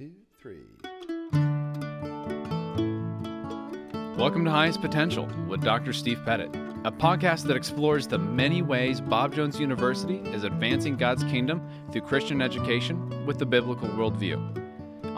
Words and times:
two, 0.00 0.12
three. 0.40 0.64
Welcome 4.16 4.46
to 4.46 4.50
Highest 4.50 4.80
Potential 4.80 5.28
with 5.46 5.62
Dr. 5.62 5.92
Steve 5.92 6.24
Pettit, 6.24 6.48
a 6.84 6.90
podcast 6.90 7.42
that 7.48 7.56
explores 7.56 8.06
the 8.06 8.16
many 8.16 8.62
ways 8.62 9.02
Bob 9.02 9.34
Jones 9.34 9.60
University 9.60 10.20
is 10.30 10.44
advancing 10.44 10.96
God's 10.96 11.22
kingdom 11.24 11.68
through 11.92 12.00
Christian 12.00 12.40
education 12.40 13.26
with 13.26 13.38
the 13.38 13.44
biblical 13.44 13.90
worldview. 13.90 14.38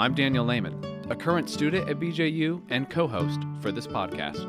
I'm 0.00 0.16
Daniel 0.16 0.44
Lehman, 0.44 1.06
a 1.08 1.14
current 1.14 1.48
student 1.48 1.88
at 1.88 2.00
BJU 2.00 2.60
and 2.68 2.90
co 2.90 3.06
host 3.06 3.40
for 3.60 3.70
this 3.70 3.86
podcast. 3.86 4.42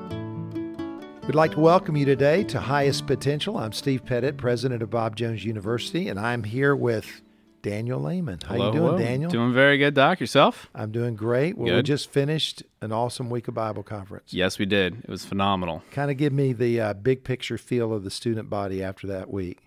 We'd 1.27 1.35
like 1.35 1.51
to 1.51 1.59
welcome 1.59 1.95
you 1.95 2.05
today 2.05 2.43
to 2.45 2.59
Highest 2.59 3.05
Potential. 3.05 3.55
I'm 3.55 3.71
Steve 3.71 4.03
Pettit, 4.03 4.37
president 4.37 4.81
of 4.81 4.89
Bob 4.89 5.15
Jones 5.15 5.45
University, 5.45 6.09
and 6.09 6.19
I'm 6.19 6.43
here 6.43 6.75
with 6.75 7.21
Daniel 7.63 7.99
Lehman. 7.99 8.39
How 8.45 8.55
hello, 8.55 8.65
you 8.67 8.71
doing, 8.73 8.85
hello. 8.85 8.97
Daniel? 8.97 9.31
Doing 9.31 9.53
very 9.53 9.77
good, 9.77 9.95
Doc. 9.95 10.19
Yourself? 10.19 10.69
I'm 10.75 10.91
doing 10.91 11.15
great. 11.15 11.57
Well, 11.57 11.73
we 11.73 11.81
just 11.81 12.11
finished 12.11 12.61
an 12.81 12.91
awesome 12.91 13.29
week 13.29 13.47
of 13.47 13.55
Bible 13.55 13.83
conference. 13.83 14.33
Yes, 14.33 14.59
we 14.59 14.65
did. 14.65 14.99
It 15.03 15.09
was 15.09 15.25
phenomenal. 15.25 15.81
Kind 15.91 16.11
of 16.11 16.17
give 16.17 16.33
me 16.33 16.51
the 16.53 16.79
uh, 16.79 16.93
big 16.93 17.23
picture 17.23 17.57
feel 17.57 17.93
of 17.93 18.03
the 18.03 18.11
student 18.11 18.49
body 18.49 18.83
after 18.83 19.07
that 19.07 19.31
week. 19.31 19.65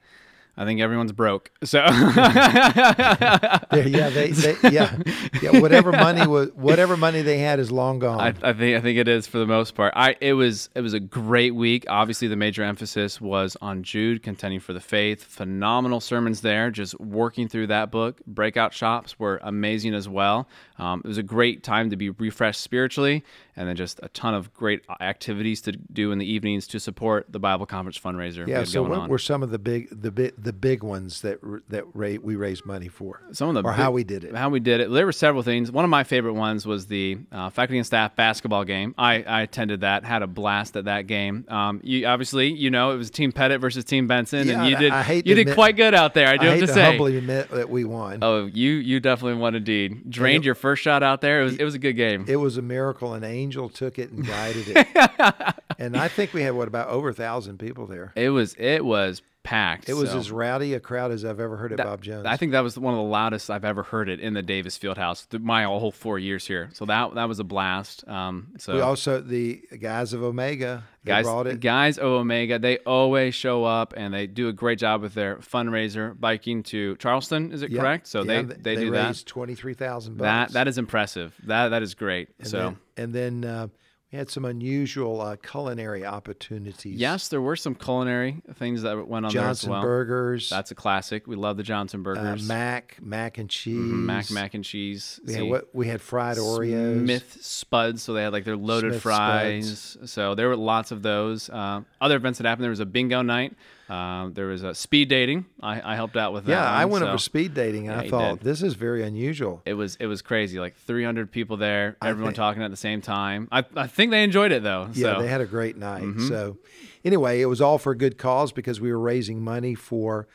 I 0.57 0.65
think 0.65 0.81
everyone's 0.81 1.13
broke. 1.13 1.51
So 1.65 1.79
Yeah, 1.87 3.61
yeah, 3.73 4.09
they, 4.11 4.31
they 4.31 4.57
yeah, 4.71 4.97
yeah. 5.43 5.61
Whatever 5.61 5.93
money 5.93 6.27
was, 6.27 6.51
whatever 6.55 6.97
money 6.97 7.23
they 7.23 7.39
had 7.39 7.59
is 7.61 7.71
long 7.71 7.99
gone. 7.99 8.21
I, 8.21 8.29
I 8.49 8.53
think 8.53 8.77
I 8.77 8.81
think 8.81 8.99
it 8.99 9.09
is 9.09 9.27
for 9.27 9.39
the 9.39 9.47
most 9.47 9.75
part. 9.75 9.93
I 9.97 10.17
it 10.21 10.33
was 10.33 10.71
it 10.75 10.81
was 10.81 10.95
a 10.95 11.01
great 11.01 11.55
week. 11.55 11.85
Obviously, 11.89 12.29
the 12.29 12.37
major 12.37 12.63
emphasis 12.63 13.21
was 13.21 13.57
on 13.61 13.83
Jude 13.83 14.23
contending 14.23 14.61
for 14.61 14.73
the 14.73 14.81
faith. 14.81 15.25
Phenomenal 15.25 16.01
sermons 16.01 16.41
there. 16.41 16.71
Just 16.71 16.99
working 17.01 17.49
through 17.49 17.67
that 17.69 17.91
book. 17.91 18.21
Breakout 18.27 18.73
shops 18.73 19.19
were 19.19 19.41
amazing 19.43 19.95
as 19.95 20.09
well. 20.09 20.49
Um, 20.79 21.03
it 21.05 21.09
was 21.09 21.19
a 21.19 21.23
great 21.23 21.63
time 21.63 21.91
to 21.91 21.97
be 21.97 22.11
refreshed 22.11 22.61
spiritually, 22.61 23.25
and 23.57 23.69
then 23.69 23.77
just 23.77 24.01
a 24.03 24.09
ton 24.11 24.35
of 24.35 24.53
great 24.55 24.83
activities 25.01 25.61
to 25.63 25.73
do 25.73 26.13
in 26.13 26.19
the 26.19 26.31
evenings 26.31 26.67
to 26.69 26.81
support 26.81 27.27
the 27.31 27.39
Bible 27.39 27.67
conference 27.67 27.99
fundraiser. 27.99 28.47
yeah. 28.47 28.65
So, 28.65 28.83
what 28.83 28.99
on. 28.99 29.09
were 29.09 29.19
some 29.19 29.43
of 29.43 29.51
the 29.51 29.59
big, 29.59 29.89
the 30.03 30.11
big, 30.11 30.35
the 30.37 30.53
big 30.53 30.83
ones 30.83 31.23
that 31.23 31.39
that 31.69 31.85
ra- 31.95 32.17
we 32.23 32.37
raised 32.37 32.67
money 32.67 32.89
for, 32.89 33.23
some 33.33 33.49
of 33.49 33.55
the 33.55 33.61
or 33.69 33.73
big- 33.73 33.81
how 33.81 33.91
we 33.91 34.05
did 34.05 34.25
it? 34.25 34.35
How 34.35 34.49
we 34.49 34.61
did 34.61 34.81
it. 34.81 34.91
There 34.91 35.07
were 35.07 35.13
several 35.13 35.43
things. 35.43 35.71
One 35.73 35.85
of 35.85 35.91
my 35.91 36.05
favorite 36.05 36.35
ones 36.35 36.67
was 36.67 36.87
the 36.87 37.19
uh, 37.33 37.51
faculty 37.51 37.79
and 37.79 37.87
staff 37.87 38.15
basketball 38.17 38.65
game. 38.65 38.95
I, 38.99 39.23
I 39.23 39.41
attended 39.43 39.81
that. 39.81 40.05
Had 40.05 40.23
a 40.23 40.27
blast 40.27 40.77
at 40.77 40.85
that 40.87 41.07
game. 41.07 41.45
Um, 41.49 41.81
you 41.83 42.07
obviously 42.07 42.53
you 42.53 42.71
know 42.71 42.91
it 42.93 42.97
was 42.97 43.11
Team 43.11 43.33
Pettit 43.33 43.61
versus 43.61 43.85
Team 43.85 44.07
Benson, 44.07 44.47
Yeah, 44.49 44.61
and 44.63 44.71
you 44.71 44.77
did 44.77 44.93
I 44.93 45.03
hate 45.03 45.27
you 45.27 45.35
did 45.35 45.43
admit- 45.43 45.55
quite 45.55 45.77
good 45.77 45.95
out 45.95 46.15
there. 46.15 46.29
I 46.29 46.37
do 46.37 46.43
I 46.43 46.51
have 46.51 46.55
hate 46.55 46.61
to 46.61 46.67
to 46.67 46.73
say. 46.73 46.85
humbly 46.85 47.17
admit 47.17 47.51
that 47.51 47.71
we 47.71 47.85
won. 47.85 48.19
Oh, 48.23 48.47
you 48.47 48.73
you 48.73 49.01
definitely 49.01 49.39
won 49.41 49.55
indeed. 49.55 50.11
Drained 50.11 50.45
your 50.45 50.55
first 50.55 50.83
shot 50.83 51.03
out 51.03 51.21
there. 51.21 51.41
It 51.41 51.45
was 51.45 51.57
it 51.57 51.65
was 51.65 51.75
a 51.75 51.79
good 51.79 51.95
game. 51.95 52.25
It 52.29 52.37
was 52.37 52.57
a 52.59 52.63
miracle. 52.63 53.15
An 53.15 53.25
angel 53.25 53.46
took 53.69 53.99
it 53.99 54.11
and 54.11 54.27
guided 54.27 54.65
it. 54.69 55.55
and 55.79 55.97
I 55.97 56.09
think 56.09 56.33
we 56.33 56.43
had 56.43 56.55
what 56.55 56.69
about 56.69 56.89
over 56.89 57.11
a 57.11 57.15
thousand 57.15 57.59
people 57.59 57.87
there. 57.87 58.13
It 58.17 58.31
was 58.31 58.55
it 58.59 58.85
was 58.85 59.23
packed. 59.43 59.89
It 59.89 59.95
was 59.95 60.11
so- 60.11 60.19
as 60.19 60.33
rowdy 60.33 60.75
a 60.75 60.81
crowd 60.81 61.13
as 61.13 61.25
I've 61.25 61.39
ever 61.39 61.57
heard 61.57 61.71
at 61.73 61.79
Bob 61.79 62.03
Jones. 62.03 62.27
I 62.27 62.37
think 62.37 62.51
that 62.51 62.63
was 62.65 62.77
one 62.77 62.95
of 62.95 62.99
the 62.99 63.05
loudest 63.05 63.49
I've 63.49 63.65
ever 63.65 63.85
heard 63.85 64.09
it 64.09 64.19
in 64.19 64.35
the 64.35 64.43
Davis 64.43 64.77
Fieldhouse. 64.77 65.29
th- 65.29 65.41
My 65.41 65.63
whole 65.63 65.93
four 65.93 66.19
years 66.19 66.45
here, 66.49 66.69
so 66.73 66.85
that 66.87 67.15
that 67.15 67.29
was 67.29 67.39
a 67.39 67.45
blast. 67.45 68.07
Um, 68.09 68.49
so 68.59 68.75
we 68.75 68.81
also 68.81 69.21
the 69.21 69.63
guys 69.81 70.13
of 70.13 70.25
Omega 70.25 70.83
they 71.05 71.13
guys, 71.13 71.25
brought 71.27 71.47
it. 71.47 71.61
guys, 71.61 71.97
O 72.01 72.17
Omega, 72.17 72.59
they 72.59 72.79
always 72.79 73.37
show 73.37 73.65
up 73.65 73.95
and 73.97 74.13
they 74.13 74.27
do 74.27 74.49
a 74.49 74.53
great 74.53 74.81
job 74.81 75.01
with 75.03 75.15
their 75.15 75.37
fundraiser 75.37 76.19
biking 76.19 76.65
to 76.65 76.97
Charleston. 76.97 77.53
Is 77.53 77.63
it 77.63 77.71
Yep. 77.71 77.81
correct? 77.81 78.07
So 78.09 78.25
Yeah, 78.25 78.43
they 78.43 78.75
they, 78.75 78.77
do 78.85 78.91
raised 78.91 79.29
twenty 79.29 79.55
three 79.55 79.75
thousand 79.75 80.17
that. 80.19 80.49
That 80.49 80.53
that 80.55 80.69
is 80.69 80.77
impressive. 80.77 81.35
That 81.45 81.69
that 81.69 81.83
is 81.85 81.95
great. 81.95 82.31
and 82.41 82.49
so 82.49 82.59
then, 82.59 82.77
and 82.97 83.15
then 83.43 83.45
uh, 83.49 83.69
we 84.13 84.19
had 84.19 84.31
some 84.31 84.45
unusual 84.45 85.21
uh, 85.21 85.35
culinary 85.37 86.05
opportunities. 86.07 86.99
yes, 86.99 87.27
there 87.29 87.41
were 87.41 87.57
some 87.57 87.75
culinary 87.75 88.41
things 88.55 88.83
that 88.83 89.09
went 89.09 89.27
on 89.27 89.33
Johnson 89.33 89.71
there 89.71 89.79
as 89.79 89.83
well. 89.83 89.83
burgers, 89.83 90.49
That's 90.49 90.71
a 90.71 90.75
classic. 90.77 91.27
We 91.27 91.35
love 91.35 91.57
the 91.57 91.63
Johnson 91.65 92.01
uh, 92.01 92.05
burgers. 92.05 92.47
mac, 92.47 92.99
mac 93.03 93.39
and 93.39 93.51
cheese, 93.51 93.77
Mhm, 93.77 94.05
mac 94.05 94.31
mac 94.31 94.55
and 94.55 94.65
cheese. 94.65 95.19
We 95.27 95.35
had, 95.35 95.43
what, 95.45 95.75
we 95.75 95.89
had 95.89 96.01
fried 96.01 96.37
Oreos. 96.37 97.03
Smith 97.03 97.39
Spuds, 97.41 98.03
so 98.03 98.13
they 98.13 98.23
had 98.23 98.33
like 98.33 98.45
their 98.45 98.57
loaded 98.57 98.93
Smith 98.93 99.03
fries. 99.03 99.97
So 100.05 100.35
there 100.37 100.49
were 100.49 100.57
lots 100.57 100.93
of 100.93 101.03
those. 101.03 101.51
Uh, 101.51 101.83
other 102.01 102.17
events 102.17 102.39
that 102.39 102.47
happened. 102.47 102.63
There 102.63 102.71
was 102.71 102.81
a 102.81 102.87
bingo 102.87 103.23
night. 103.23 103.55
Um, 103.89 104.35
there 104.35 104.47
was 104.47 104.65
a 104.65 104.75
speed 104.75 105.09
dating. 105.09 105.47
I, 105.63 105.93
I 105.93 105.95
helped 105.95 106.17
out 106.17 106.33
with 106.33 106.47
that. 106.47 106.53
Yeah, 106.53 106.69
I 106.69 106.87
went 106.87 107.03
so 107.03 107.09
over 107.09 107.19
speed 107.19 107.55
dating, 107.55 107.89
and 107.89 108.01
Yeah, 108.01 108.07
I 108.07 108.11
thought 108.11 108.41
this 108.41 108.61
is 108.61 108.75
very 108.75 109.05
unusual. 109.05 109.63
It 109.65 109.75
was 109.75 109.97
it 110.01 110.07
was 110.07 110.23
crazy. 110.23 110.59
Like 110.59 110.77
300 110.77 111.31
people 111.31 111.57
there, 111.57 111.97
everyone 112.03 112.31
think- 112.31 112.37
talking 112.37 112.63
at 112.63 112.71
the 112.73 112.77
same 112.77 113.01
time. 113.01 113.49
I, 113.53 113.65
I 113.77 113.87
think 113.87 114.11
they 114.11 114.25
enjoyed 114.25 114.51
it 114.51 114.63
though. 114.65 114.89
Yeah, 114.93 115.15
so. 115.15 115.23
they 115.23 115.29
had 115.29 115.41
a 115.41 115.47
great 115.47 115.77
night. 115.77 116.03
Mhm. 116.03 116.29
So, 116.29 116.59
anyway, 117.05 117.41
it 117.41 117.47
was 117.47 117.61
all 117.61 117.79
for 117.79 117.93
a 117.93 117.97
good 117.97 118.19
cause 118.19 118.51
because 118.51 118.81
we 118.81 118.91
were 118.91 118.99
raising 118.99 119.41
money 119.41 119.77
for 119.77 120.27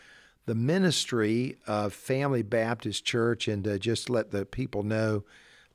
the 0.45 0.55
ministry 0.55 1.57
of 1.67 1.93
Family 1.93 2.43
Baptist 2.43 3.03
Church, 3.05 3.47
and 3.49 3.63
to 3.65 3.77
just 3.77 4.09
let 4.09 4.31
the 4.31 4.45
people 4.45 4.83
know, 4.83 5.23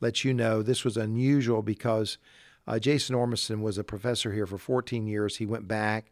let 0.01 0.25
you 0.25 0.33
know, 0.33 0.63
this 0.63 0.83
was 0.83 0.97
unusual 0.97 1.63
because 1.63 2.17
uh, 2.67 2.79
Jason 2.79 3.15
Ormiston 3.15 3.61
was 3.61 3.77
a 3.79 3.85
professor 3.85 4.33
here 4.33 4.47
for 4.47 4.59
14 4.59 5.07
years. 5.07 5.37
He 5.37 5.47
went 5.47 5.69
back 5.69 6.11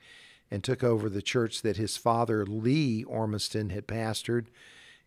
and 0.50 0.62
took 0.62 0.84
over 0.84 1.08
the 1.08 1.22
church 1.22 1.62
that 1.62 1.76
his 1.76 1.96
father 1.96 2.44
Lee 2.46 3.04
Ormiston 3.04 3.70
had 3.70 3.86
pastored. 3.86 4.46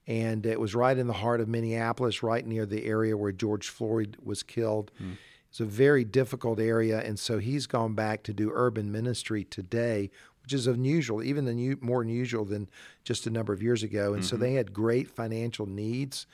And 0.06 0.46
it 0.46 0.59
was 0.59 0.74
right 0.74 0.98
in 0.98 1.08
the 1.08 1.14
heart 1.14 1.42
of 1.42 1.50
Minneapolis, 1.50 2.24
right 2.24 2.46
near 2.46 2.66
the 2.66 2.86
area 2.86 3.18
where 3.18 3.31
George 3.31 3.70
Floyd 3.70 4.18
was 4.24 4.42
killed. 4.42 4.92
Hmm. 4.98 5.14
It's 5.50 5.59
a 5.59 5.66
very 5.66 6.03
difficult 6.03 6.59
area, 6.59 7.00
and 7.00 7.18
so 7.18 7.40
he's 7.40 7.68
gone 7.68 7.94
back 7.94 8.24
to 8.24 8.34
do 8.34 8.52
urban 8.53 8.92
ministry 8.92 9.44
today, 9.44 10.12
which 10.44 10.53
is 10.53 10.68
unusual, 10.68 11.24
even 11.24 11.46
unu- 11.46 11.81
more 11.81 12.02
unusual 12.02 12.46
than 12.46 12.69
just 13.04 13.25
a 13.28 13.30
number 13.30 13.54
of 13.54 13.64
years 13.64 13.84
ago. 13.84 14.14
And 14.14 14.24
so 14.24 14.36
mm-hmm. 14.36 14.44
they 14.44 14.54
had 14.54 14.74
great 14.74 15.09
financial 15.09 15.66
needs 15.66 16.28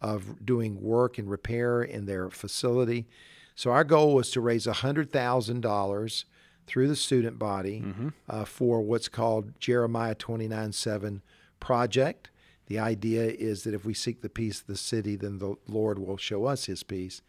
of 0.00 0.44
doing 0.44 0.80
work 0.80 1.18
and 1.18 1.30
repair 1.30 1.82
in 1.82 2.06
their 2.06 2.28
facility. 2.30 3.06
So 3.54 3.70
our 3.70 3.84
goal 3.84 4.14
was 4.14 4.30
to 4.32 4.40
raise 4.40 4.66
$100,000 4.66 6.24
through 6.66 6.88
the 6.88 6.96
student 6.96 7.38
body 7.38 7.84
uh, 8.28 8.44
for 8.44 8.80
what's 8.82 9.08
called 9.08 9.58
Jeremiah 9.60 10.14
29 10.14 10.72
7 10.72 11.22
project. 11.60 12.30
The 12.66 12.78
idea 12.78 13.24
is 13.26 13.62
that 13.62 13.74
if 13.74 13.84
we 13.84 13.94
seek 13.94 14.22
the 14.22 14.28
peace 14.28 14.60
of 14.60 14.66
the 14.66 14.76
city, 14.76 15.14
then 15.16 15.38
the 15.38 15.54
Lord 15.68 15.98
will 15.98 16.16
show 16.16 16.46
us 16.46 16.64
his 16.64 16.82
peace. 16.82 17.22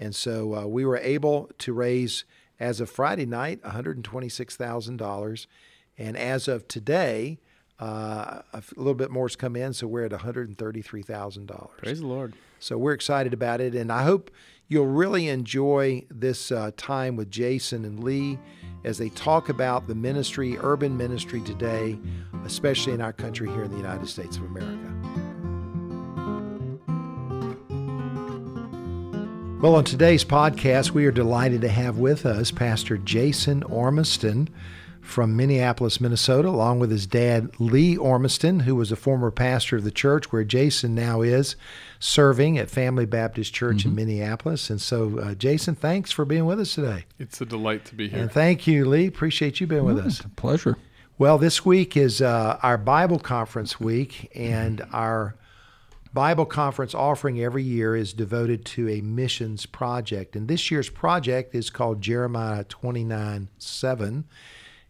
And 0.00 0.14
so 0.14 0.54
uh, 0.54 0.66
we 0.66 0.84
were 0.84 0.98
able 0.98 1.50
to 1.58 1.72
raise, 1.72 2.24
as 2.58 2.80
of 2.80 2.90
Friday 2.90 3.26
night, 3.26 3.62
$126,000. 3.62 5.46
And 5.98 6.16
as 6.16 6.48
of 6.48 6.68
today, 6.68 7.38
uh, 7.78 8.42
a 8.52 8.62
little 8.76 8.94
bit 8.94 9.10
more 9.10 9.26
has 9.26 9.36
come 9.36 9.56
in, 9.56 9.72
so 9.72 9.86
we're 9.86 10.04
at 10.04 10.12
$133,000. 10.12 11.68
Praise 11.76 12.00
the 12.00 12.06
Lord. 12.06 12.34
So 12.58 12.78
we're 12.78 12.92
excited 12.92 13.32
about 13.34 13.60
it, 13.60 13.74
and 13.74 13.92
I 13.92 14.02
hope 14.02 14.30
you'll 14.68 14.86
really 14.86 15.28
enjoy 15.28 16.04
this 16.10 16.50
uh, 16.50 16.70
time 16.76 17.16
with 17.16 17.30
Jason 17.30 17.84
and 17.84 18.02
Lee 18.02 18.38
as 18.84 18.98
they 18.98 19.08
talk 19.10 19.48
about 19.48 19.86
the 19.86 19.94
ministry, 19.94 20.56
urban 20.60 20.96
ministry 20.96 21.40
today, 21.40 21.98
especially 22.44 22.92
in 22.92 23.00
our 23.00 23.12
country 23.12 23.48
here 23.48 23.64
in 23.64 23.70
the 23.70 23.76
United 23.76 24.08
States 24.08 24.36
of 24.36 24.44
America. 24.44 24.92
Well, 29.60 29.74
on 29.74 29.84
today's 29.84 30.24
podcast, 30.24 30.90
we 30.90 31.06
are 31.06 31.10
delighted 31.10 31.62
to 31.62 31.68
have 31.68 31.98
with 31.98 32.26
us 32.26 32.50
Pastor 32.50 32.98
Jason 32.98 33.62
Ormiston 33.64 34.48
from 35.06 35.36
Minneapolis, 35.36 36.00
Minnesota, 36.00 36.48
along 36.48 36.80
with 36.80 36.90
his 36.90 37.06
dad, 37.06 37.58
Lee 37.58 37.96
Ormiston, 37.96 38.60
who 38.60 38.74
was 38.74 38.90
a 38.90 38.96
former 38.96 39.30
pastor 39.30 39.76
of 39.76 39.84
the 39.84 39.90
church 39.90 40.32
where 40.32 40.44
Jason 40.44 40.94
now 40.94 41.22
is, 41.22 41.56
serving 41.98 42.58
at 42.58 42.68
Family 42.68 43.06
Baptist 43.06 43.54
Church 43.54 43.84
in 43.84 43.94
Minneapolis. 43.94 44.68
And 44.68 44.80
so, 44.80 45.18
uh, 45.18 45.34
Jason, 45.34 45.74
thanks 45.74 46.12
for 46.12 46.24
being 46.24 46.44
with 46.44 46.60
us 46.60 46.74
today. 46.74 47.04
It's 47.18 47.40
a 47.40 47.46
delight 47.46 47.84
to 47.86 47.94
be 47.94 48.08
here. 48.08 48.20
And 48.20 48.30
thank 48.30 48.66
you, 48.66 48.84
Lee. 48.84 49.06
Appreciate 49.06 49.60
you 49.60 49.66
being 49.66 49.84
with 49.84 49.98
us. 49.98 50.22
Pleasure. 50.36 50.76
Well, 51.18 51.38
this 51.38 51.64
week 51.64 51.96
is 51.96 52.20
uh, 52.20 52.58
our 52.62 52.76
Bible 52.76 53.18
conference 53.18 53.80
week, 53.80 54.30
and 54.34 54.86
our 54.92 55.36
Bible 56.12 56.46
conference 56.46 56.94
offering 56.94 57.40
every 57.40 57.62
year 57.62 57.94
is 57.94 58.12
devoted 58.12 58.64
to 58.66 58.88
a 58.88 59.00
missions 59.00 59.66
project. 59.66 60.36
And 60.36 60.48
this 60.48 60.70
year's 60.70 60.88
project 60.88 61.54
is 61.54 61.70
called 61.70 62.02
Jeremiah 62.02 62.64
29 62.64 63.48
7. 63.56 64.24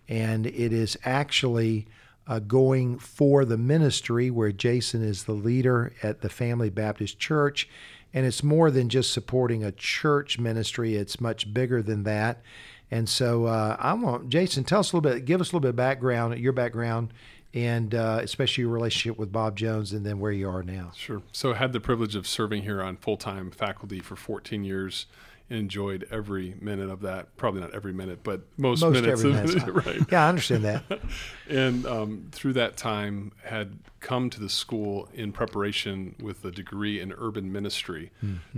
And 0.08 0.46
it 0.46 0.72
is 0.72 0.96
actually 1.04 1.86
uh, 2.26 2.40
going 2.40 2.98
for 2.98 3.44
the 3.44 3.56
ministry 3.56 4.30
where 4.30 4.52
Jason 4.52 5.02
is 5.02 5.24
the 5.24 5.32
leader 5.32 5.92
at 6.02 6.20
the 6.20 6.28
Family 6.28 6.70
Baptist 6.70 7.18
Church. 7.18 7.68
And 8.12 8.24
it's 8.24 8.42
more 8.42 8.70
than 8.70 8.88
just 8.88 9.12
supporting 9.12 9.62
a 9.62 9.72
church 9.72 10.38
ministry, 10.38 10.96
it's 10.96 11.20
much 11.20 11.52
bigger 11.52 11.82
than 11.82 12.04
that. 12.04 12.42
And 12.90 13.08
so 13.08 13.46
uh, 13.46 13.76
I 13.78 13.94
want 13.94 14.28
Jason, 14.28 14.64
tell 14.64 14.80
us 14.80 14.92
a 14.92 14.96
little 14.96 15.10
bit, 15.10 15.24
give 15.24 15.40
us 15.40 15.48
a 15.48 15.50
little 15.50 15.60
bit 15.60 15.70
of 15.70 15.76
background, 15.76 16.38
your 16.38 16.52
background 16.52 17.12
and 17.56 17.94
uh, 17.94 18.20
especially 18.22 18.62
your 18.62 18.72
relationship 18.72 19.18
with 19.18 19.32
Bob 19.32 19.56
Jones 19.56 19.92
and 19.92 20.04
then 20.04 20.20
where 20.20 20.30
you 20.30 20.46
are 20.46 20.62
now. 20.62 20.92
Sure. 20.94 21.22
So 21.32 21.52
I 21.52 21.56
had 21.56 21.72
the 21.72 21.80
privilege 21.80 22.14
of 22.14 22.26
serving 22.26 22.62
here 22.64 22.82
on 22.82 22.98
full 22.98 23.16
time 23.16 23.50
faculty 23.50 24.00
for 24.00 24.14
14 24.14 24.62
years. 24.62 25.06
Enjoyed 25.48 26.08
every 26.10 26.56
minute 26.60 26.90
of 26.90 27.02
that. 27.02 27.36
Probably 27.36 27.60
not 27.60 27.72
every 27.72 27.92
minute, 27.92 28.20
but 28.24 28.42
most, 28.56 28.82
Most 28.82 28.94
minutes. 28.94 29.22
every 29.22 29.32
minute. 29.32 29.68
right. 29.86 30.00
Yeah, 30.10 30.26
I 30.26 30.28
understand 30.28 30.64
that. 30.64 30.82
and 31.48 31.86
um, 31.86 32.28
through 32.32 32.54
that 32.54 32.76
time 32.76 33.30
had 33.44 33.78
come 34.00 34.28
to 34.30 34.40
the 34.40 34.48
school 34.48 35.08
in 35.14 35.32
preparation 35.32 36.14
with 36.20 36.44
a 36.44 36.50
degree 36.50 37.00
in 37.00 37.12
urban 37.16 37.50
ministry 37.52 38.10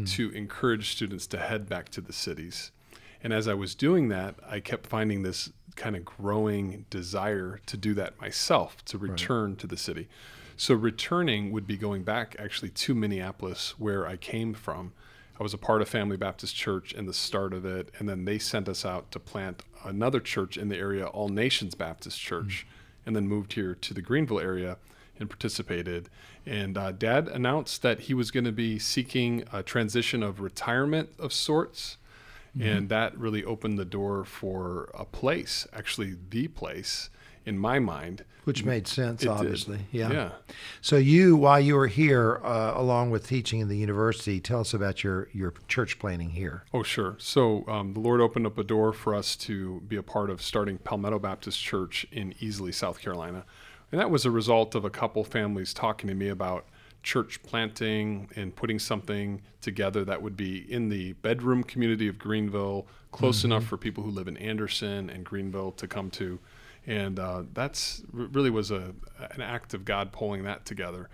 to 0.07 0.31
encourage 0.31 0.91
students 0.91 1.27
to 1.27 1.39
head 1.39 1.69
back 1.69 1.89
to 1.91 2.01
the 2.01 2.13
cities 2.13 2.71
and 3.23 3.33
as 3.33 3.49
i 3.49 3.55
was 3.55 3.75
doing 3.75 4.09
that 4.09 4.35
i 4.47 4.61
kept 4.61 4.87
finding 4.87 5.23
this 5.23 5.51
kind 5.75 5.97
of 5.97 6.05
growing 6.05 6.85
desire 6.91 7.61
to 7.67 7.77
do 7.77 7.95
that 7.95 8.21
myself 8.21 8.85
to 8.85 8.99
return 8.99 9.57
to 9.57 9.67
the 9.67 9.77
city 9.77 10.07
so 10.57 10.75
returning 10.75 11.51
would 11.51 11.67
be 11.67 11.77
going 11.77 12.03
back 12.03 12.37
actually 12.39 12.69
to 12.71 12.95
minneapolis 12.95 13.75
where 13.79 14.07
i 14.07 14.17
came 14.17 14.53
from 14.53 14.93
I 15.39 15.43
was 15.43 15.55
a 15.55 15.59
part 15.59 15.83
of 15.83 15.89
Family 15.89 16.17
Baptist 16.17 16.57
Church 16.57 16.93
in 16.93 17.07
the 17.07 17.15
start 17.15 17.55
of 17.55 17.65
it, 17.65 17.91
and 17.99 18.09
then 18.09 18.25
they 18.25 18.39
sent 18.39 18.69
us 18.69 18.85
out 18.85 19.13
to 19.13 19.21
plant 19.21 19.63
another 19.85 20.19
church 20.19 20.57
in 20.57 20.69
the 20.69 20.77
area, 20.77 21.07
All 21.07 21.29
Nations 21.29 21.75
Baptist 21.75 22.21
Church, 22.21 22.67
and 23.07 23.15
then 23.15 23.29
moved 23.29 23.53
here 23.53 23.75
to 23.75 23.95
the 23.95 24.03
Greenville 24.03 24.41
area 24.41 24.79
and 25.21 25.31
participated. 25.31 26.09
And 26.45 26.77
uh, 26.77 26.93
Dad 26.93 27.29
announced 27.29 27.83
that 27.83 28.01
he 28.01 28.15
was 28.15 28.31
going 28.33 28.45
to 28.45 28.53
be 28.53 28.79
seeking 28.79 29.45
a 29.53 29.63
transition 29.63 30.23
of 30.25 30.41
retirement 30.41 31.11
of 31.19 31.33
sorts, 31.33 31.99
and 32.61 32.89
that 32.89 33.17
really 33.17 33.45
opened 33.45 33.79
the 33.79 33.85
door 33.85 34.25
for 34.25 34.91
a 34.93 35.05
place, 35.05 35.69
actually 35.73 36.17
the 36.31 36.49
place 36.49 37.11
in 37.49 37.59
my 37.59 37.79
mind. 37.79 38.25
Which 38.45 38.65
made 38.65 38.87
sense, 38.89 39.23
It 39.23 39.27
did. 39.27 39.33
obviously. 39.33 39.79
Yeah. 39.93 40.11
Yeah. 40.11 40.31
So 40.81 40.97
you, 40.97 41.37
while 41.37 41.61
you 41.61 41.75
were 41.75 41.87
here, 41.87 42.41
uh, 42.43 42.73
along 42.77 43.11
with 43.11 43.27
teaching 43.27 43.61
in 43.61 43.69
the 43.69 43.77
university, 43.77 44.41
tell 44.41 44.61
us 44.61 44.73
about 44.73 45.05
your 45.05 45.29
your 45.35 45.53
church 45.67 45.99
planting 45.99 46.31
here. 46.31 46.65
Oh, 46.73 46.83
sure. 46.83 47.17
So 47.19 47.65
um, 47.69 47.93
the 47.93 48.01
Lord 48.01 48.23
opened 48.23 48.47
up 48.47 48.57
a 48.57 48.65
door 48.65 48.95
for 48.95 49.15
us 49.15 49.37
to 49.49 49.81
be 49.87 49.97
a 49.97 50.03
part 50.03 50.31
of 50.31 50.41
starting 50.41 50.79
Palmetto 50.79 51.19
Baptist 51.19 51.61
Church 51.61 52.07
in 52.11 52.33
Easley, 52.41 52.73
South 52.73 53.01
Carolina. 53.03 53.45
And 53.93 54.01
that 54.01 54.11
was 54.11 54.25
a 54.25 54.31
result 54.31 54.75
of 54.75 54.83
a 54.85 54.91
couple 54.91 55.25
families 55.25 55.75
talking 55.75 56.09
to 56.09 56.15
me 56.15 56.29
about 56.29 56.65
church 57.03 57.43
planting 57.43 58.29
and 58.35 58.55
putting 58.57 58.79
something 58.79 59.43
together 59.61 60.05
that 60.07 60.23
would 60.23 60.37
be 60.37 60.71
in 60.73 60.89
the 60.89 61.13
bedroom 61.15 61.63
community 61.65 62.09
of 62.09 62.19
Greenville, 62.19 62.87
close 63.13 63.45
enough 63.45 63.65
for 63.65 63.77
people 63.77 64.03
who 64.05 64.11
live 64.11 64.27
in 64.29 64.37
Anderson 64.39 65.09
and 65.11 65.23
Greenville 65.25 65.73
to 65.73 65.87
come 65.87 66.11
to. 66.13 66.39
And 66.87 67.19
uh, 67.19 67.43
that's 67.53 68.03
really 68.11 68.51
was 68.51 68.71
a 68.71 68.95
an 69.33 69.41
act 69.43 69.75
of 69.75 69.85
God 69.85 70.13
pulling 70.13 70.45
that 70.45 70.65
together. 70.65 71.09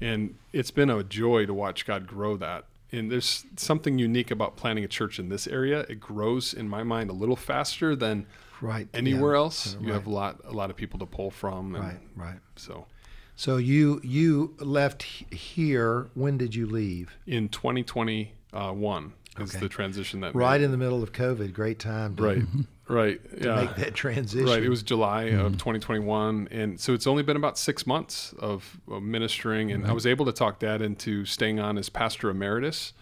And 0.00 0.34
it's 0.52 0.70
been 0.72 0.90
a 0.90 1.04
joy 1.04 1.46
to 1.46 1.54
watch 1.54 1.86
God 1.86 2.06
grow 2.06 2.36
that. 2.38 2.64
And 2.90 3.10
there's 3.10 3.44
something 3.56 3.98
unique 3.98 4.30
about 4.30 4.56
planting 4.56 4.84
a 4.84 4.88
church 4.88 5.18
in 5.18 5.28
this 5.28 5.46
area. 5.46 5.80
It 5.88 5.98
grows, 6.00 6.52
in 6.52 6.68
my 6.68 6.82
mind, 6.82 7.08
a 7.08 7.14
little 7.14 7.36
faster 7.36 7.94
than 7.96 8.26
Right. 8.60 8.86
anywhere 8.94 9.32
yeah. 9.32 9.38
else. 9.38 9.74
You 9.80 9.86
right. 9.86 9.94
have 9.94 10.06
a 10.06 10.10
lot, 10.10 10.40
a 10.44 10.52
lot 10.52 10.70
of 10.70 10.76
people 10.76 10.98
to 11.00 11.06
pull 11.06 11.30
from. 11.30 11.74
And 11.74 11.84
Right. 11.84 12.00
Right. 12.16 12.38
So, 12.56 12.86
So 13.34 13.56
you 13.56 14.00
you 14.04 14.54
left 14.60 15.02
here. 15.32 16.10
When 16.14 16.36
did 16.36 16.54
you 16.54 16.66
leave? 16.66 17.16
in 17.26 17.48
2021 17.48 19.12
is 19.40 19.50
Okay. 19.50 19.58
the 19.60 19.68
transition 19.68 20.20
that 20.20 20.34
Right 20.34 20.60
made. 20.60 20.64
in 20.66 20.70
the 20.70 20.76
middle 20.76 21.02
of 21.02 21.12
COVID. 21.12 21.52
Great 21.54 21.78
time 21.78 22.14
to, 22.16 22.22
right, 22.22 22.42
right, 22.92 23.40
to 23.40 23.48
yeah. 23.48 23.54
make 23.56 23.76
that 23.76 23.94
transition. 23.94 24.46
Right. 24.46 24.62
It 24.62 24.68
was 24.68 24.82
July 24.82 25.24
of 25.24 25.32
mm-hmm. 25.32 25.52
2021. 25.54 26.48
And 26.50 26.78
so 26.78 26.92
it's 26.92 27.06
only 27.06 27.22
been 27.22 27.36
about 27.36 27.58
six 27.58 27.86
months 27.86 28.34
of, 28.38 28.80
of 28.88 29.02
ministering. 29.02 29.72
And 29.72 29.84
I 29.84 29.86
mm-hmm. 29.86 29.94
was 29.94 30.06
able 30.06 30.26
to 30.26 30.32
talk 30.32 30.58
Dad 30.58 30.82
into 30.82 31.24
staying 31.24 31.58
on 31.58 31.78
as 31.78 31.88
pastor 31.88 32.30
emeritus 32.30 32.92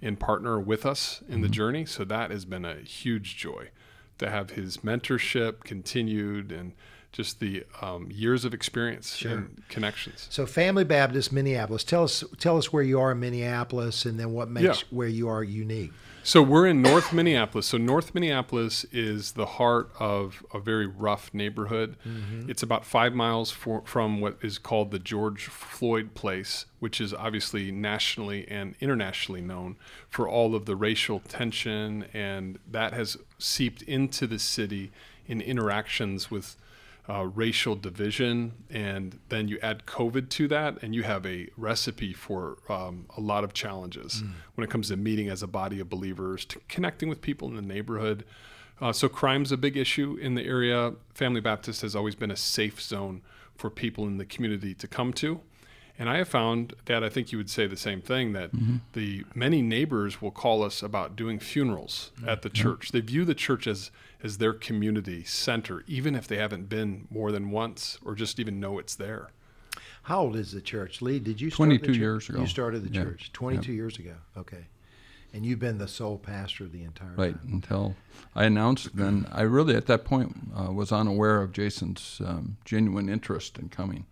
and 0.00 0.18
partner 0.18 0.60
with 0.60 0.86
us 0.86 1.22
in 1.28 1.40
the 1.40 1.46
mm-hmm. 1.46 1.52
journey. 1.52 1.86
So 1.86 2.04
that 2.04 2.30
has 2.30 2.44
been 2.44 2.64
a 2.64 2.76
huge 2.76 3.36
joy 3.36 3.70
to 4.18 4.30
have 4.30 4.50
his 4.50 4.78
mentorship 4.78 5.64
continued 5.64 6.52
and 6.52 6.72
just 7.12 7.40
the 7.40 7.64
um, 7.80 8.08
years 8.10 8.44
of 8.44 8.52
experience 8.54 9.22
and 9.22 9.62
connections. 9.68 10.26
So 10.30 10.46
Family 10.46 10.84
Baptist 10.84 11.32
Minneapolis. 11.32 11.82
Tell 11.84 12.04
us 12.04 12.22
tell 12.38 12.58
us 12.58 12.72
where 12.72 12.82
you 12.82 13.00
are 13.00 13.12
in 13.12 13.20
Minneapolis, 13.20 14.04
and 14.04 14.18
then 14.20 14.32
what 14.32 14.48
makes 14.50 14.64
Yeah. 14.82 14.88
where 14.90 15.08
you 15.08 15.28
are 15.28 15.42
unique. 15.42 15.92
So 16.24 16.42
we're 16.42 16.66
in 16.66 16.82
North 16.82 17.10
Minneapolis. 17.14 17.66
So 17.66 17.78
North 17.78 18.12
Minneapolis 18.14 18.84
is 18.92 19.32
the 19.32 19.46
heart 19.46 19.90
of 19.98 20.44
a 20.52 20.60
very 20.60 20.86
rough 20.86 21.32
neighborhood. 21.32 21.96
It's 22.46 22.62
about 22.62 22.84
five 22.84 23.14
miles 23.14 23.50
for, 23.50 23.80
from 23.86 24.20
what 24.20 24.36
is 24.42 24.58
called 24.58 24.90
the 24.90 24.98
George 24.98 25.46
Floyd 25.46 26.12
Place, 26.14 26.66
which 26.80 27.00
is 27.00 27.14
obviously 27.14 27.70
nationally 27.72 28.46
and 28.46 28.74
internationally 28.78 29.40
known 29.40 29.76
for 30.10 30.28
all 30.28 30.54
of 30.54 30.66
the 30.66 30.76
racial 30.76 31.20
tension, 31.20 32.04
and 32.12 32.58
that 32.70 32.92
has 32.92 33.16
seeped 33.38 33.80
into 33.82 34.26
the 34.26 34.38
city 34.38 34.90
in 35.26 35.40
interactions 35.40 36.30
with 36.30 36.56
uh, 37.08 37.26
racial 37.26 37.74
division, 37.74 38.52
and 38.70 39.18
then 39.30 39.48
you 39.48 39.58
add 39.62 39.86
COVID 39.86 40.28
to 40.28 40.48
that, 40.48 40.82
and 40.82 40.94
you 40.94 41.02
have 41.04 41.24
a 41.24 41.48
recipe 41.56 42.12
for 42.12 42.58
um, 42.68 43.06
a 43.16 43.20
lot 43.20 43.44
of 43.44 43.54
challenges 43.54 44.22
when 44.54 44.64
it 44.64 44.70
comes 44.70 44.88
to 44.88 44.96
meeting 44.96 45.28
as 45.28 45.42
a 45.42 45.46
body 45.46 45.80
of 45.80 45.88
believers, 45.88 46.44
to 46.44 46.60
connecting 46.68 47.08
with 47.08 47.20
people 47.22 47.48
in 47.48 47.56
the 47.56 47.62
neighborhood. 47.62 48.24
Uh, 48.80 48.92
so 48.92 49.08
crime's 49.08 49.50
a 49.50 49.56
big 49.56 49.76
issue 49.76 50.18
in 50.20 50.34
the 50.34 50.44
area. 50.44 50.92
Family 51.14 51.40
Baptist 51.40 51.80
has 51.82 51.96
always 51.96 52.14
been 52.14 52.30
a 52.30 52.36
safe 52.36 52.80
zone 52.80 53.22
for 53.56 53.70
people 53.70 54.06
in 54.06 54.18
the 54.18 54.24
community 54.24 54.74
to 54.74 54.86
come 54.86 55.12
to. 55.14 55.40
And 55.98 56.08
I 56.08 56.18
have 56.18 56.28
found, 56.28 56.74
that 56.84 57.02
I 57.02 57.08
think 57.08 57.32
you 57.32 57.38
would 57.38 57.50
say 57.50 57.66
the 57.66 57.76
same 57.76 58.00
thing 58.00 58.32
that 58.34 58.50
the 58.92 59.24
many 59.34 59.62
neighbors 59.62 60.22
will 60.22 60.30
call 60.30 60.62
us 60.62 60.80
about 60.80 61.16
doing 61.16 61.40
funerals 61.40 62.12
at 62.24 62.42
the 62.42 62.50
church. 62.50 62.92
They 62.92 63.00
view 63.00 63.24
the 63.24 63.34
church 63.34 63.66
as 63.66 63.90
as 64.22 64.38
their 64.38 64.52
community 64.52 65.22
center, 65.24 65.84
even 65.86 66.14
if 66.14 66.26
they 66.26 66.36
haven't 66.36 66.68
been 66.68 67.06
more 67.10 67.30
than 67.32 67.50
once 67.50 67.98
or 68.04 68.14
just 68.14 68.40
even 68.40 68.58
know 68.60 68.78
it's 68.78 68.94
there. 68.96 69.28
How 70.02 70.20
old 70.22 70.36
is 70.36 70.52
the 70.52 70.60
church? 70.60 71.00
Lee, 71.02 71.18
did 71.20 71.40
you 71.40 71.50
start 71.50 71.68
the 71.70 71.76
22 71.78 71.86
church? 71.86 71.96
years 72.00 72.28
ago. 72.28 72.40
You 72.40 72.46
started 72.46 72.84
the 72.84 72.92
Yeah. 72.92 73.04
church 73.04 73.30
22 73.32 73.72
years 73.72 73.98
ago. 73.98 74.14
Okay. 74.36 74.66
And 75.34 75.44
you've 75.44 75.58
been 75.58 75.76
the 75.78 75.86
sole 75.88 76.16
pastor 76.18 76.66
the 76.66 76.82
entire 76.82 77.14
Right 77.14 77.34
time. 77.40 77.52
until 77.52 77.94
I 78.34 78.44
announced. 78.44 78.96
Then 78.96 79.26
I 79.30 79.42
really, 79.42 79.74
at 79.76 79.86
that 79.86 80.04
point, 80.04 80.34
uh, 80.58 80.72
was 80.72 80.90
unaware 80.90 81.42
of 81.42 81.52
Jason's 81.52 82.20
um, 82.24 82.56
genuine 82.64 83.08
interest 83.10 83.58
in 83.58 83.68
coming. 83.68 84.06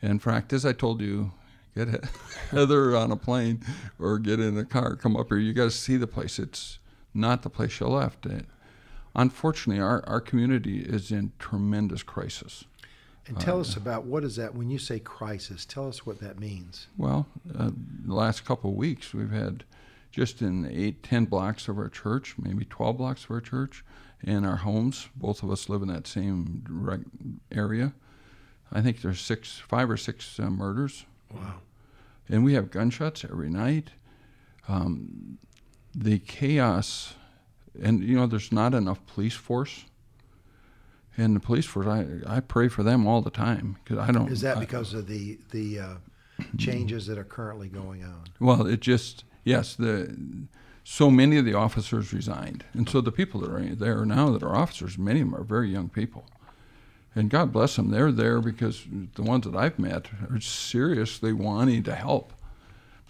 In 0.00 0.18
fact, 0.18 0.52
as 0.54 0.64
I 0.64 0.72
told 0.72 1.02
you, 1.02 1.32
get 1.76 1.88
He- 1.90 1.96
Heather 2.56 2.96
on 2.96 3.12
a 3.12 3.16
plane 3.16 3.62
or 3.98 4.18
get 4.18 4.40
in 4.40 4.56
a 4.56 4.64
car, 4.64 4.96
come 4.96 5.14
up 5.16 5.28
here. 5.28 5.38
You 5.38 5.52
got 5.52 5.64
to 5.64 5.70
see 5.70 5.98
the 5.98 6.06
place. 6.06 6.38
It's 6.38 6.78
not 7.12 7.42
the 7.42 7.50
place 7.50 7.78
you 7.78 7.86
left. 7.88 8.24
It, 8.24 8.46
unfortunately, 9.14 9.82
our, 9.82 10.02
our 10.06 10.20
community 10.20 10.80
is 10.80 11.10
in 11.10 11.32
tremendous 11.38 12.02
crisis. 12.02 12.64
And 13.26 13.38
tell 13.38 13.60
us 13.60 13.76
about 13.76 14.04
what 14.06 14.24
is 14.24 14.36
that 14.36 14.54
when 14.56 14.70
you 14.70 14.78
say 14.78 14.98
crisis? 14.98 15.64
Tell 15.64 15.86
us 15.86 16.04
what 16.04 16.18
that 16.20 16.40
means. 16.40 16.88
Well, 16.96 17.26
uh, 17.56 17.70
the 18.04 18.14
last 18.14 18.44
couple 18.44 18.70
of 18.70 18.76
weeks, 18.76 19.14
we've 19.14 19.30
had 19.30 19.62
just 20.10 20.42
in 20.42 20.66
eight, 20.66 21.04
ten 21.04 21.26
blocks 21.26 21.68
of 21.68 21.78
our 21.78 21.88
church, 21.88 22.34
maybe 22.38 22.64
12 22.64 22.96
blocks 22.96 23.24
of 23.24 23.30
our 23.30 23.40
church, 23.40 23.84
and 24.24 24.44
our 24.44 24.56
homes. 24.56 25.08
Both 25.14 25.42
of 25.42 25.50
us 25.50 25.68
live 25.68 25.82
in 25.82 25.88
that 25.88 26.06
same 26.06 26.64
direct 26.66 27.04
area. 27.52 27.92
I 28.72 28.80
think 28.80 29.00
there's 29.00 29.20
six, 29.20 29.58
five 29.58 29.90
or 29.90 29.96
six 29.96 30.38
uh, 30.38 30.50
murders. 30.50 31.04
Wow. 31.32 31.54
And 32.28 32.44
we 32.44 32.54
have 32.54 32.70
gunshots 32.70 33.24
every 33.24 33.50
night. 33.50 33.90
Um, 34.68 35.38
the 35.94 36.18
chaos, 36.18 37.14
and 37.80 38.02
you 38.02 38.16
know, 38.16 38.26
there's 38.26 38.52
not 38.52 38.74
enough 38.74 39.04
police 39.06 39.34
force. 39.34 39.84
And 41.16 41.36
the 41.36 41.40
police 41.40 41.66
force, 41.66 41.86
I, 41.86 42.06
I 42.26 42.40
pray 42.40 42.68
for 42.68 42.82
them 42.82 43.06
all 43.06 43.20
the 43.20 43.30
time 43.30 43.76
because 43.84 43.98
I 43.98 44.10
don't. 44.12 44.30
Is 44.30 44.40
that 44.42 44.56
I- 44.56 44.60
because 44.60 44.94
of 44.94 45.06
the 45.06 45.38
the 45.50 45.78
uh, 45.80 45.94
changes 46.56 47.06
that 47.06 47.18
are 47.18 47.24
currently 47.24 47.68
going 47.68 48.04
on? 48.04 48.24
Well, 48.38 48.66
it 48.66 48.80
just 48.80 49.24
yes, 49.44 49.74
the 49.74 50.16
so 50.84 51.10
many 51.10 51.36
of 51.36 51.44
the 51.44 51.54
officers 51.54 52.12
resigned, 52.12 52.64
and 52.72 52.88
so 52.88 53.00
the 53.00 53.12
people 53.12 53.40
that 53.40 53.50
are 53.50 53.74
there 53.74 54.04
now 54.06 54.30
that 54.30 54.42
are 54.42 54.54
officers, 54.56 54.96
many 54.98 55.20
of 55.20 55.26
them 55.30 55.34
are 55.38 55.44
very 55.44 55.68
young 55.68 55.88
people, 55.90 56.24
and 57.14 57.28
God 57.28 57.52
bless 57.52 57.76
them, 57.76 57.90
they're 57.90 58.10
there 58.12 58.40
because 58.40 58.86
the 59.14 59.22
ones 59.22 59.44
that 59.44 59.54
I've 59.54 59.78
met 59.78 60.08
are 60.30 60.40
seriously 60.40 61.32
wanting 61.32 61.82
to 61.82 61.94
help, 61.94 62.32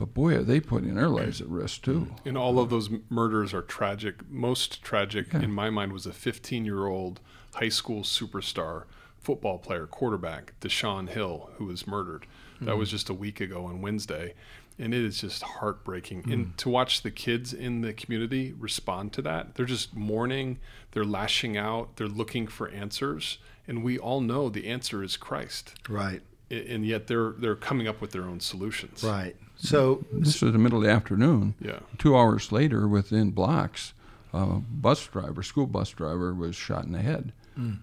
but 0.01 0.15
boy, 0.15 0.37
are 0.37 0.43
they 0.43 0.61
putting 0.61 0.95
their 0.95 1.11
lives 1.11 1.43
at 1.43 1.49
risk 1.49 1.83
too. 1.83 2.09
And 2.25 2.39
all 2.39 2.59
of 2.59 2.71
those 2.71 2.89
murders 3.11 3.53
are 3.53 3.61
tragic. 3.61 4.27
Most 4.31 4.83
tragic, 4.83 5.35
in 5.35 5.53
my 5.53 5.69
mind, 5.69 5.93
was 5.93 6.07
a 6.07 6.13
15 6.15 6.65
year 6.65 6.87
old 6.87 7.21
high 7.57 7.69
school 7.69 8.03
superstar 8.03 8.85
football 9.19 9.59
player, 9.59 9.87
quarterback, 9.87 10.55
Deshaun 10.63 11.11
Hill, 11.11 11.51
who 11.57 11.67
was 11.67 11.87
murdered. 11.87 12.25
That 12.61 12.71
mm-hmm. 12.71 12.79
was 12.79 12.91
just 12.91 13.11
a 13.11 13.15
week 13.15 13.43
ago 13.43 13.67
on 13.67 13.83
Wednesday. 13.83 14.33
And 14.79 14.95
it 14.95 15.05
is 15.05 15.21
just 15.21 15.43
heartbreaking. 15.43 16.33
And 16.33 16.47
mm. 16.47 16.57
to 16.57 16.71
watch 16.71 17.03
the 17.03 17.11
kids 17.11 17.53
in 17.53 17.83
the 17.83 17.93
community 17.93 18.55
respond 18.59 19.13
to 19.13 19.23
that, 19.23 19.55
they're 19.55 19.67
just 19.67 19.95
mourning, 19.95 20.59
they're 20.93 21.05
lashing 21.05 21.59
out, 21.59 21.97
they're 21.97 22.09
looking 22.09 22.47
for 22.47 22.71
answers. 22.71 23.37
and 23.69 23.85
we 23.85 23.99
all 23.99 24.23
know 24.23 24.49
the 24.49 24.67
answer 24.67 25.03
is 25.03 25.19
Christ. 25.19 25.75
Right. 25.91 26.23
And 26.51 26.85
yet 26.85 27.07
they're 27.07 27.33
they're 27.39 27.57
coming 27.57 27.87
up 27.87 28.01
with 28.01 28.11
their 28.11 28.25
own 28.25 28.41
solutions. 28.41 29.05
Right. 29.05 29.37
So 29.57 30.05
this 30.13 30.43
was 30.43 30.53
the 30.53 30.59
middle 30.59 30.79
of 30.79 30.85
the 30.85 30.91
afternoon. 30.91 31.55
Yeah. 31.61 31.81
Two 31.99 32.17
hours 32.17 32.51
later, 32.51 32.89
within 32.89 33.31
blocks, 33.31 33.93
a 34.33 34.47
bus 34.47 35.07
driver, 35.07 35.43
school 35.43 35.67
bus 35.67 35.91
driver, 35.91 36.35
was 36.35 36.57
shot 36.57 36.85
in 36.85 36.93
the 36.93 37.03
head 37.03 37.33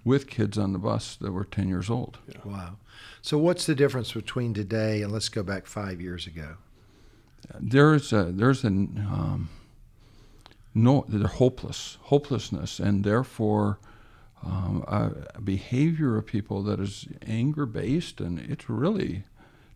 with 0.03 0.27
kids 0.27 0.57
on 0.57 0.73
the 0.73 0.79
bus 0.79 1.15
that 1.17 1.31
were 1.31 1.43
10 1.43 1.67
years 1.67 1.87
old. 1.87 2.17
wow. 2.43 2.77
So 3.21 3.37
what's 3.37 3.67
the 3.67 3.75
difference 3.75 4.11
between 4.11 4.55
today 4.55 5.03
and 5.03 5.11
let's 5.11 5.29
go 5.29 5.43
back 5.43 5.67
five 5.67 6.01
years 6.01 6.25
ago? 6.25 6.55
There's 7.59 8.11
a, 8.11 8.31
there's 8.31 8.63
an 8.63 9.05
um, 9.07 9.49
no, 10.73 11.05
they're 11.07 11.27
hopeless, 11.27 11.97
hopelessness, 12.03 12.79
and 12.79 13.03
therefore 13.03 13.79
um, 14.45 14.83
behavior 15.43 16.17
of 16.17 16.25
people 16.25 16.63
that 16.63 16.79
is 16.79 17.07
anger 17.25 17.65
based, 17.65 18.19
and 18.21 18.39
it's 18.39 18.69
really 18.69 19.23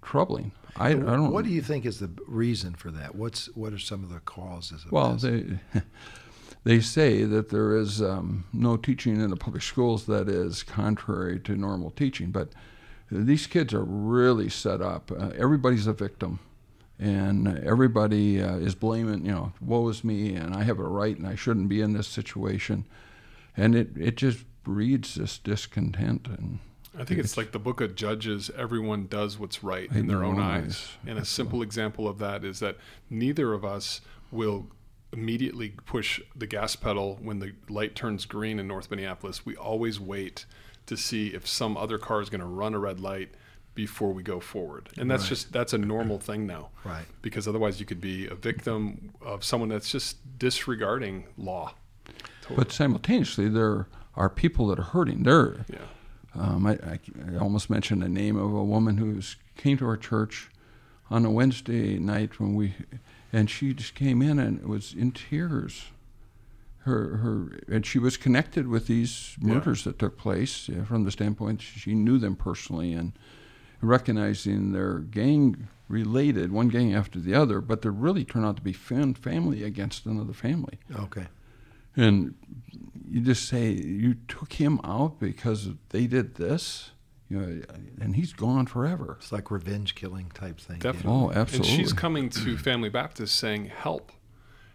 troubling. 0.01 0.51
I, 0.77 0.89
I 0.89 0.93
don't. 0.93 1.31
What 1.31 1.45
do 1.45 1.51
you 1.51 1.61
think 1.61 1.85
is 1.85 1.99
the 1.99 2.09
reason 2.27 2.75
for 2.75 2.91
that? 2.91 3.15
What's 3.15 3.47
what 3.55 3.73
are 3.73 3.79
some 3.79 4.03
of 4.03 4.09
the 4.09 4.19
causes 4.21 4.85
of 4.85 4.91
Well, 4.91 5.13
this? 5.13 5.23
they 5.73 5.81
they 6.63 6.79
say 6.79 7.23
that 7.23 7.49
there 7.49 7.75
is 7.75 8.01
um, 8.01 8.45
no 8.53 8.77
teaching 8.77 9.19
in 9.19 9.29
the 9.29 9.35
public 9.35 9.63
schools 9.63 10.05
that 10.05 10.29
is 10.29 10.63
contrary 10.63 11.39
to 11.41 11.55
normal 11.55 11.91
teaching, 11.91 12.31
but 12.31 12.49
these 13.11 13.47
kids 13.47 13.73
are 13.73 13.83
really 13.83 14.47
set 14.47 14.81
up. 14.81 15.11
Uh, 15.11 15.31
everybody's 15.37 15.87
a 15.87 15.93
victim, 15.93 16.39
and 16.97 17.47
everybody 17.65 18.41
uh, 18.41 18.55
is 18.57 18.73
blaming. 18.75 19.25
You 19.25 19.31
know, 19.33 19.53
woe 19.59 19.89
is 19.89 20.03
me, 20.03 20.35
and 20.35 20.55
I 20.55 20.63
have 20.63 20.79
a 20.79 20.87
right, 20.87 21.17
and 21.17 21.27
I 21.27 21.35
shouldn't 21.35 21.67
be 21.67 21.81
in 21.81 21.91
this 21.93 22.07
situation, 22.07 22.85
and 23.57 23.75
it 23.75 23.89
it 23.97 24.15
just 24.15 24.45
breeds 24.63 25.15
this 25.15 25.37
discontent 25.37 26.27
and. 26.27 26.59
I 26.97 27.05
think 27.05 27.21
it's 27.21 27.37
like 27.37 27.53
the 27.53 27.59
book 27.59 27.79
of 27.79 27.95
Judges. 27.95 28.51
Everyone 28.57 29.07
does 29.07 29.39
what's 29.39 29.63
right 29.63 29.89
in 29.93 30.07
their 30.07 30.25
own 30.25 30.41
eyes. 30.41 30.89
And 31.07 31.17
a 31.17 31.23
simple 31.23 31.61
example 31.61 32.05
of 32.05 32.19
that 32.19 32.43
is 32.43 32.59
that 32.59 32.75
neither 33.09 33.53
of 33.53 33.63
us 33.63 34.01
will 34.29 34.67
immediately 35.13 35.69
push 35.85 36.19
the 36.35 36.45
gas 36.45 36.75
pedal 36.75 37.17
when 37.21 37.39
the 37.39 37.53
light 37.69 37.95
turns 37.95 38.25
green 38.25 38.59
in 38.59 38.67
North 38.67 38.91
Minneapolis. 38.91 39.45
We 39.45 39.55
always 39.55 40.01
wait 40.01 40.45
to 40.87 40.97
see 40.97 41.27
if 41.27 41.47
some 41.47 41.77
other 41.77 41.97
car 41.97 42.21
is 42.21 42.29
going 42.29 42.41
to 42.41 42.45
run 42.45 42.73
a 42.73 42.79
red 42.79 42.99
light 42.99 43.29
before 43.73 44.11
we 44.11 44.21
go 44.21 44.41
forward. 44.41 44.89
And 44.97 45.09
that's 45.09 45.23
Right. 45.23 45.29
just 45.29 45.53
that's 45.53 45.71
a 45.71 45.77
normal 45.77 46.19
thing 46.19 46.45
now. 46.45 46.71
Right. 46.83 47.05
Because 47.21 47.47
otherwise 47.47 47.79
you 47.79 47.85
could 47.85 48.01
be 48.01 48.27
a 48.27 48.35
victim 48.35 49.11
of 49.21 49.45
someone 49.45 49.69
that's 49.69 49.89
just 49.89 50.37
disregarding 50.37 51.23
law. 51.37 51.73
But 52.53 52.73
simultaneously, 52.73 53.47
there 53.47 53.87
are 54.15 54.29
people 54.29 54.67
that 54.67 54.79
are 54.79 54.83
hurting. 54.83 55.23
There, 55.23 55.65
Yeah. 55.71 55.79
Um, 56.33 56.65
I, 56.65 56.71
I, 56.75 56.99
I 57.33 57.37
almost 57.39 57.69
mentioned 57.69 58.01
the 58.01 58.07
name 58.07 58.37
of 58.37 58.53
a 58.53 58.63
woman 58.63 58.97
who 58.97 59.21
came 59.57 59.77
to 59.77 59.85
our 59.85 59.97
church 59.97 60.49
on 61.09 61.25
a 61.25 61.29
Wednesday 61.29 61.99
night 61.99 62.39
when 62.39 62.55
we, 62.55 62.73
and 63.33 63.49
she 63.49 63.73
just 63.73 63.95
came 63.95 64.21
in 64.21 64.39
and 64.39 64.65
was 64.65 64.93
in 64.93 65.11
tears. 65.11 65.85
Her, 66.83 67.17
her, 67.17 67.59
and 67.67 67.85
she 67.85 67.99
was 67.99 68.15
connected 68.17 68.67
with 68.67 68.87
these 68.87 69.35
Yeah. 69.41 69.55
murders 69.55 69.83
that 69.83 69.99
took 69.99 70.17
place 70.17 70.67
yeah, 70.69 70.83
from 70.85 71.03
the 71.03 71.11
standpoint 71.11 71.61
she 71.61 71.93
knew 71.93 72.17
them 72.17 72.35
personally 72.35 72.93
and 72.93 73.11
recognizing 73.81 74.71
their 74.71 74.99
gang 74.99 75.67
related, 75.89 76.51
one 76.51 76.69
gang 76.69 76.93
after 76.95 77.19
the 77.19 77.33
other, 77.35 77.59
but 77.61 77.81
they 77.81 77.89
really 77.89 78.23
turned 78.23 78.45
out 78.45 78.55
to 78.55 78.61
be 78.61 78.73
fam- 78.73 79.13
family 79.13 79.63
against 79.63 80.05
another 80.05 80.33
family. 80.33 80.79
okay. 80.97 81.27
And 81.95 82.35
you 83.09 83.21
just 83.21 83.47
say 83.47 83.69
you 83.71 84.15
took 84.27 84.53
him 84.53 84.79
out 84.83 85.19
because 85.19 85.69
they 85.89 86.07
did 86.07 86.35
this, 86.35 86.91
you 87.29 87.39
know, 87.39 87.61
and 87.99 88.15
he's 88.15 88.33
gone 88.33 88.65
forever. 88.65 89.17
It's 89.19 89.31
like 89.31 89.51
revenge 89.51 89.95
killing 89.95 90.31
type 90.33 90.59
thing. 90.59 90.77
yeah. 90.77 90.91
Definitely. 90.93 91.11
Oh, 91.11 91.27
And 91.29 91.37
absolutely. 91.37 91.75
she's 91.75 91.93
coming 91.93 92.29
to 92.29 92.57
Family 92.57 92.89
Baptist 92.89 93.35
saying, 93.35 93.65
"Help, 93.65 94.11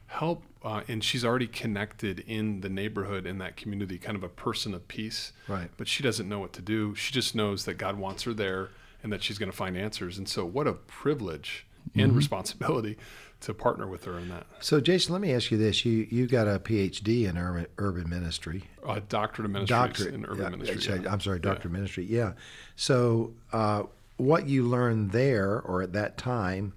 help," 0.07 0.43
uh, 0.63 0.83
and 0.89 1.03
she's 1.03 1.25
already 1.25 1.47
connected 1.47 2.21
in 2.21 2.61
the 2.61 2.69
neighborhood 2.69 3.27
in 3.27 3.39
that 3.39 3.57
community, 3.57 3.99
kind 3.99 4.17
of 4.17 4.23
a 4.23 4.29
person 4.29 4.75
of 4.75 4.87
peace. 4.89 5.33
Right. 5.49 5.71
But 5.77 5.89
she 5.89 6.03
doesn't 6.03 6.29
know 6.29 6.39
what 6.39 6.53
to 6.55 6.63
do. 6.63 6.95
She 6.95 7.13
just 7.13 7.35
knows 7.35 7.65
that 7.65 7.75
God 7.75 7.97
wants 7.99 8.25
her 8.25 8.35
there 8.35 8.69
and 9.03 9.13
that 9.13 9.23
she's 9.23 9.39
going 9.39 9.51
to 9.51 9.57
find 9.57 9.77
answers. 9.77 10.19
And 10.19 10.29
so, 10.29 10.45
what 10.45 10.67
a 10.67 10.73
privilege 10.75 11.66
and 11.95 12.15
responsibility 12.17 12.97
to 13.41 13.55
partner 13.55 13.87
with 13.87 14.05
her 14.05 14.19
in 14.19 14.29
that. 14.29 14.47
So 14.61 14.81
Jason, 14.81 15.13
let 15.13 15.21
me 15.21 15.33
ask 15.33 15.51
you 15.51 15.59
this: 15.59 15.85
you 15.85 16.07
you 16.11 16.27
got 16.27 16.49
a 16.49 16.59
PhD 16.59 17.29
in 17.29 17.37
urban, 17.37 17.67
urban 17.79 18.09
ministry. 18.09 18.65
Uh, 18.85 19.01
doctorate 19.09 19.47
of 19.47 19.53
ministries 19.53 19.69
doctorate 19.79 20.15
in 20.15 20.25
urban 20.25 20.43
yeah, 20.43 20.49
ministry. 20.49 21.01
yeah. 21.03 21.13
I'm 21.13 21.21
sorry, 21.21 21.37
Yeah. 21.39 21.43
doctorate 21.43 21.67
of 21.67 21.73
ministry. 21.73 22.05
Yeah. 22.05 22.33
So 22.77 23.35
uh, 23.53 23.85
what 24.17 24.49
you 24.49 24.65
learned 24.65 25.13
there 25.13 25.61
or 25.61 25.83
at 25.83 25.93
that 25.93 26.17
time, 26.17 26.73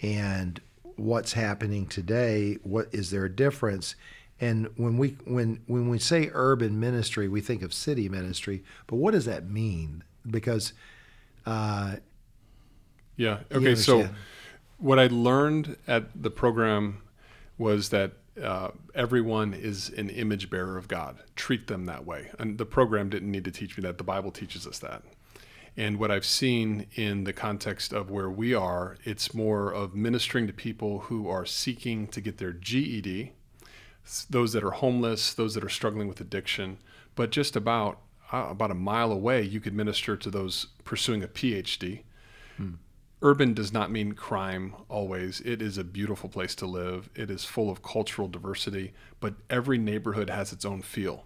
and 0.00 0.60
what's 0.96 1.32
happening 1.32 1.86
today? 1.86 2.58
What 2.62 2.88
is 2.92 3.10
there 3.10 3.24
a 3.24 3.34
difference? 3.34 3.94
And 4.38 4.68
when 4.76 4.98
we 4.98 5.16
when 5.24 5.62
when 5.66 5.88
we 5.88 5.98
say 5.98 6.30
urban 6.34 6.78
ministry, 6.78 7.26
we 7.26 7.40
think 7.40 7.62
of 7.62 7.72
city 7.72 8.08
ministry, 8.08 8.64
but 8.86 8.96
what 8.96 9.12
does 9.12 9.24
that 9.24 9.48
mean? 9.48 10.04
Because 10.30 10.74
uh, 11.46 11.96
Yeah. 13.16 13.40
Okay. 13.50 13.74
So. 13.74 14.08
What 14.78 14.98
I 14.98 15.06
learned 15.06 15.76
at 15.86 16.22
the 16.22 16.30
program 16.30 17.02
was 17.58 17.88
that 17.90 18.12
uh, 18.42 18.68
everyone 18.94 19.54
is 19.54 19.88
an 19.90 20.10
image 20.10 20.50
bearer 20.50 20.76
of 20.76 20.88
God. 20.88 21.18
Treat 21.36 21.68
them 21.68 21.86
that 21.86 22.04
way. 22.04 22.30
And 22.38 22.58
the 22.58 22.66
program 22.66 23.08
didn't 23.08 23.30
need 23.30 23.44
to 23.44 23.50
teach 23.50 23.76
me 23.76 23.82
that. 23.82 23.98
The 23.98 24.04
Bible 24.04 24.30
teaches 24.30 24.66
us 24.66 24.78
that. 24.80 25.02
And 25.76 25.98
what 25.98 26.10
I've 26.10 26.24
seen 26.24 26.86
in 26.94 27.24
the 27.24 27.32
context 27.32 27.92
of 27.92 28.10
where 28.10 28.30
we 28.30 28.54
are, 28.54 28.96
it's 29.04 29.34
more 29.34 29.70
of 29.72 29.94
ministering 29.94 30.46
to 30.46 30.52
people 30.52 31.00
who 31.00 31.28
are 31.28 31.44
seeking 31.44 32.06
to 32.08 32.20
get 32.20 32.38
their 32.38 32.52
GED, 32.52 33.32
those 34.30 34.52
that 34.52 34.64
are 34.64 34.70
homeless, 34.70 35.34
those 35.34 35.54
that 35.54 35.64
are 35.64 35.68
struggling 35.68 36.08
with 36.08 36.20
addiction. 36.20 36.78
But 37.14 37.30
just 37.30 37.56
about 37.56 38.00
uh, 38.32 38.48
about 38.50 38.70
a 38.70 38.74
mile 38.74 39.12
away, 39.12 39.42
you 39.42 39.60
could 39.60 39.74
minister 39.74 40.16
to 40.16 40.30
those 40.30 40.66
pursuing 40.84 41.22
a 41.22 41.28
PhD 41.28 42.00
urban 43.26 43.54
does 43.54 43.72
not 43.72 43.90
mean 43.90 44.12
crime 44.12 44.72
always. 44.88 45.40
It 45.40 45.60
is 45.60 45.76
a 45.76 45.82
beautiful 45.82 46.28
place 46.28 46.54
to 46.54 46.66
live. 46.66 47.10
It 47.16 47.28
is 47.28 47.44
full 47.44 47.70
of 47.70 47.82
cultural 47.82 48.28
diversity, 48.28 48.92
but 49.18 49.34
every 49.50 49.78
neighborhood 49.78 50.30
has 50.30 50.52
its 50.52 50.64
own 50.64 50.80
feel. 50.80 51.24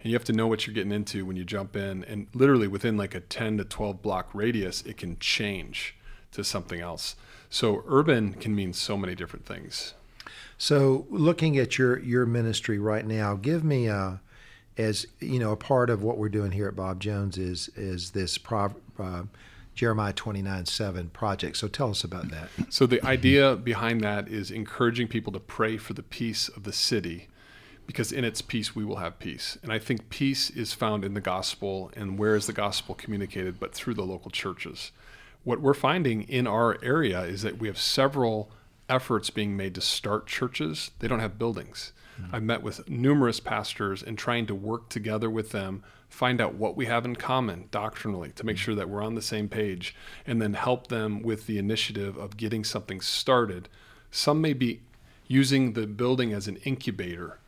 And 0.00 0.10
you 0.10 0.16
have 0.16 0.24
to 0.24 0.32
know 0.32 0.46
what 0.46 0.66
you're 0.66 0.72
getting 0.72 0.92
into 0.92 1.26
when 1.26 1.36
you 1.36 1.44
jump 1.44 1.76
in. 1.76 2.04
And 2.04 2.28
literally 2.32 2.68
within 2.68 2.96
like 2.96 3.14
a 3.14 3.20
10 3.20 3.58
to 3.58 3.64
12 3.64 4.00
block 4.00 4.30
radius, 4.32 4.80
it 4.82 4.96
can 4.96 5.18
change 5.18 5.94
to 6.30 6.42
something 6.42 6.80
else. 6.80 7.16
So 7.50 7.84
urban 7.86 8.32
can 8.32 8.54
mean 8.54 8.72
so 8.72 8.96
many 8.96 9.14
different 9.14 9.44
things. 9.44 9.92
So, 10.56 11.06
looking 11.10 11.58
at 11.58 11.76
your 11.76 11.98
your 11.98 12.24
ministry 12.24 12.78
right 12.78 13.04
now, 13.04 13.34
give 13.34 13.64
me 13.64 13.88
a, 13.88 14.20
as 14.78 15.06
you 15.18 15.40
know, 15.40 15.50
a 15.50 15.56
part 15.56 15.90
of 15.90 16.04
what 16.04 16.18
we're 16.18 16.28
doing 16.28 16.52
here 16.52 16.68
at 16.68 16.76
Bob 16.76 17.00
Jones 17.00 17.36
is 17.36 17.68
is 17.74 18.12
this 18.12 18.38
Prov, 18.38 18.76
uh, 18.96 19.24
Jeremiah 19.74 20.12
twenty 20.12 20.42
nine 20.42 20.66
seven 20.66 21.08
project. 21.10 21.56
So, 21.56 21.68
tell 21.68 21.90
us 21.90 22.04
about 22.04 22.30
that. 22.30 22.48
So 22.68 22.86
the 22.86 23.04
idea 23.04 23.56
behind 23.56 24.00
that 24.02 24.28
is 24.28 24.50
encouraging 24.50 25.08
people 25.08 25.32
to 25.32 25.40
pray 25.40 25.76
for 25.76 25.94
the 25.94 26.02
peace 26.02 26.48
of 26.48 26.64
the 26.64 26.72
city 26.72 27.28
because 27.86 28.12
in 28.12 28.24
its 28.24 28.40
peace 28.42 28.76
we 28.76 28.84
will 28.84 28.96
have 28.96 29.18
peace. 29.18 29.58
And 29.62 29.72
I 29.72 29.78
think 29.78 30.08
peace 30.08 30.50
is 30.50 30.72
found 30.72 31.04
in 31.04 31.14
the 31.14 31.20
gospel 31.20 31.90
and 31.96 32.18
where 32.18 32.36
is 32.36 32.46
the 32.46 32.52
gospel 32.52 32.94
communicated 32.94 33.58
but 33.58 33.74
through 33.74 33.94
the 33.94 34.04
local 34.04 34.30
churches. 34.30 34.92
What 35.44 35.60
we're 35.60 35.74
finding 35.74 36.22
in 36.22 36.46
our 36.46 36.78
area 36.82 37.22
is 37.22 37.42
that 37.42 37.58
we 37.58 37.66
have 37.66 37.78
several 37.78 38.50
efforts 38.88 39.30
being 39.30 39.56
made 39.56 39.74
to 39.74 39.80
start 39.80 40.26
churches. 40.26 40.92
They 41.00 41.08
don't 41.08 41.20
have 41.20 41.38
buildings. 41.38 41.92
Mm-hmm. 42.20 42.34
I've 42.34 42.42
met 42.42 42.62
with 42.62 42.88
numerous 42.88 43.40
pastors 43.40 44.02
and 44.02 44.16
trying 44.16 44.46
to 44.46 44.54
work 44.54 44.88
together 44.88 45.28
with 45.28 45.50
them, 45.50 45.82
find 46.12 46.42
out 46.42 46.54
what 46.54 46.76
we 46.76 46.84
have 46.84 47.06
in 47.06 47.16
common 47.16 47.64
doctrinally 47.70 48.30
to 48.32 48.44
make 48.44 48.56
mm. 48.56 48.60
sure 48.60 48.74
that 48.74 48.88
we're 48.88 49.02
on 49.02 49.14
the 49.14 49.22
same 49.22 49.48
page, 49.48 49.96
and 50.26 50.42
then 50.42 50.52
help 50.52 50.88
them 50.88 51.22
with 51.22 51.46
the 51.46 51.56
initiative 51.56 52.18
of 52.18 52.36
getting 52.36 52.64
something 52.64 53.00
started. 53.00 53.68
Some 54.10 54.40
may 54.42 54.52
be 54.52 54.82
using 55.26 55.72
the 55.72 55.86
building 55.86 56.34
as 56.34 56.46
an 56.46 56.56
incubator 56.64 57.38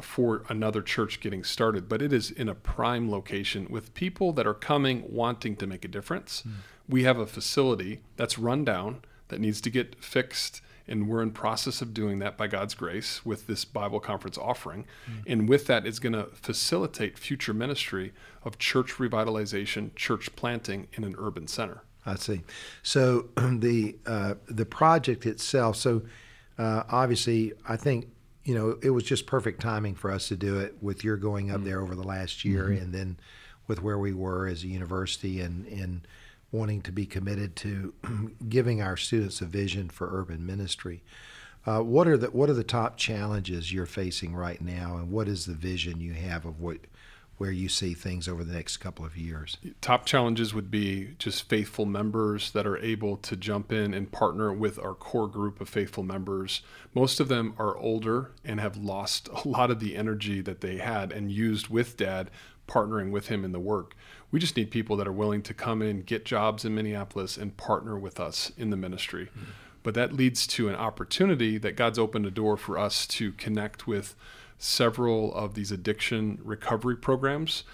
for 0.00 0.42
another 0.48 0.80
church 0.80 1.20
getting 1.20 1.44
started, 1.44 1.86
but 1.86 2.00
it 2.00 2.12
is 2.12 2.30
in 2.30 2.48
a 2.48 2.54
prime 2.54 3.10
location 3.10 3.66
with 3.68 3.92
people 3.92 4.32
that 4.32 4.46
are 4.46 4.54
coming 4.54 5.04
wanting 5.06 5.54
to 5.56 5.66
make 5.66 5.84
a 5.84 5.88
difference. 5.88 6.42
Mm. 6.48 6.52
We 6.88 7.04
have 7.04 7.18
a 7.18 7.26
facility 7.26 8.00
that's 8.16 8.38
run 8.38 8.64
down 8.64 9.02
that 9.28 9.38
needs 9.38 9.60
to 9.60 9.70
get 9.70 10.02
fixed 10.02 10.62
and 10.88 11.08
we're 11.08 11.22
in 11.22 11.30
process 11.30 11.80
of 11.82 11.92
doing 11.92 12.18
that 12.20 12.36
by 12.36 12.46
God's 12.46 12.74
grace 12.74 13.24
with 13.24 13.46
this 13.46 13.64
Bible 13.64 14.00
conference 14.00 14.38
offering. 14.38 14.86
And 15.26 15.48
with 15.48 15.66
that, 15.66 15.86
it's 15.86 15.98
going 15.98 16.14
to 16.14 16.26
facilitate 16.32 17.18
future 17.18 17.54
ministry 17.54 18.12
of 18.42 18.58
church 18.58 18.94
revitalization, 18.94 19.94
church 19.94 20.34
planting 20.36 20.88
in 20.94 21.04
an 21.04 21.14
urban 21.18 21.46
center. 21.46 21.82
I 22.06 22.14
see. 22.16 22.42
So 22.82 23.28
the 23.36 23.96
uh, 24.06 24.34
the 24.48 24.64
project 24.64 25.26
itself. 25.26 25.76
So 25.76 26.02
uh, 26.58 26.84
obviously, 26.88 27.52
I 27.68 27.76
think 27.76 28.08
you 28.44 28.54
know 28.54 28.78
it 28.82 28.90
was 28.90 29.04
just 29.04 29.26
perfect 29.26 29.60
timing 29.60 29.94
for 29.94 30.10
us 30.10 30.28
to 30.28 30.36
do 30.36 30.58
it 30.58 30.76
with 30.80 31.04
your 31.04 31.16
going 31.16 31.50
up 31.50 31.64
there 31.64 31.80
over 31.80 31.94
the 31.94 32.02
last 32.02 32.44
year, 32.44 32.68
and 32.68 32.94
then 32.94 33.18
with 33.66 33.82
where 33.82 33.98
we 33.98 34.12
were 34.12 34.46
as 34.46 34.64
a 34.64 34.68
university 34.68 35.40
and 35.40 35.66
and 35.66 36.06
wanting 36.50 36.82
to 36.82 36.92
be 36.92 37.06
committed 37.06 37.56
to 37.56 37.94
giving 38.48 38.80
our 38.80 38.96
students 38.96 39.40
a 39.40 39.46
vision 39.46 39.88
for 39.88 40.08
urban 40.18 40.44
ministry. 40.44 41.02
Uh, 41.66 41.80
what 41.80 42.08
are 42.08 42.16
the 42.16 42.28
what 42.28 42.48
are 42.48 42.54
the 42.54 42.64
top 42.64 42.96
challenges 42.96 43.72
you're 43.72 43.84
facing 43.84 44.34
right 44.34 44.60
now, 44.60 44.96
and 44.96 45.10
what 45.10 45.28
is 45.28 45.44
the 45.44 45.54
vision 45.54 46.00
you 46.00 46.14
have 46.14 46.46
of 46.46 46.60
what 46.60 46.78
where 47.36 47.50
you 47.52 47.68
see 47.68 47.94
things 47.94 48.26
over 48.26 48.42
the 48.42 48.52
next 48.52 48.78
couple 48.78 49.04
of 49.04 49.16
years? 49.16 49.58
Top 49.80 50.04
challenges 50.04 50.52
would 50.52 50.70
be 50.70 51.14
just 51.18 51.48
faithful 51.48 51.86
members 51.86 52.50
that 52.50 52.66
are 52.66 52.78
able 52.78 53.16
to 53.18 53.36
jump 53.36 53.72
in 53.72 53.94
and 53.94 54.10
partner 54.10 54.52
with 54.52 54.78
our 54.78 54.94
core 54.94 55.28
group 55.28 55.60
of 55.60 55.68
faithful 55.68 56.02
members. 56.02 56.62
Most 56.94 57.20
of 57.20 57.28
them 57.28 57.54
are 57.58 57.76
older 57.76 58.32
and 58.44 58.58
have 58.60 58.76
lost 58.76 59.28
a 59.44 59.48
lot 59.48 59.70
of 59.70 59.78
the 59.78 59.96
energy 59.96 60.40
that 60.40 60.60
they 60.60 60.78
had 60.78 61.12
and 61.12 61.30
used 61.30 61.68
with 61.68 61.96
dad 61.96 62.30
partnering 62.66 63.10
with 63.10 63.28
him 63.28 63.44
in 63.44 63.52
the 63.52 63.60
work. 63.60 63.96
We 64.30 64.40
just 64.40 64.56
need 64.56 64.70
people 64.70 64.96
that 64.96 65.08
are 65.08 65.12
willing 65.12 65.42
to 65.42 65.54
come 65.54 65.80
in, 65.80 66.02
get 66.02 66.24
jobs 66.24 66.64
in 66.64 66.74
Minneapolis, 66.74 67.36
and 67.36 67.56
partner 67.56 67.98
with 67.98 68.20
us 68.20 68.52
in 68.58 68.70
the 68.70 68.76
ministry. 68.76 69.26
Mm-hmm. 69.26 69.50
But 69.82 69.94
that 69.94 70.12
leads 70.12 70.46
to 70.48 70.68
an 70.68 70.74
opportunity 70.74 71.56
that 71.58 71.76
God's 71.76 71.98
opened 71.98 72.26
a 72.26 72.30
door 72.30 72.56
for 72.56 72.76
us 72.76 73.06
to 73.06 73.32
connect 73.32 73.86
with 73.86 74.14
several 74.58 75.32
of 75.34 75.54
these 75.54 75.72
addiction 75.72 76.38
recovery 76.42 76.96
programs. 76.96 77.64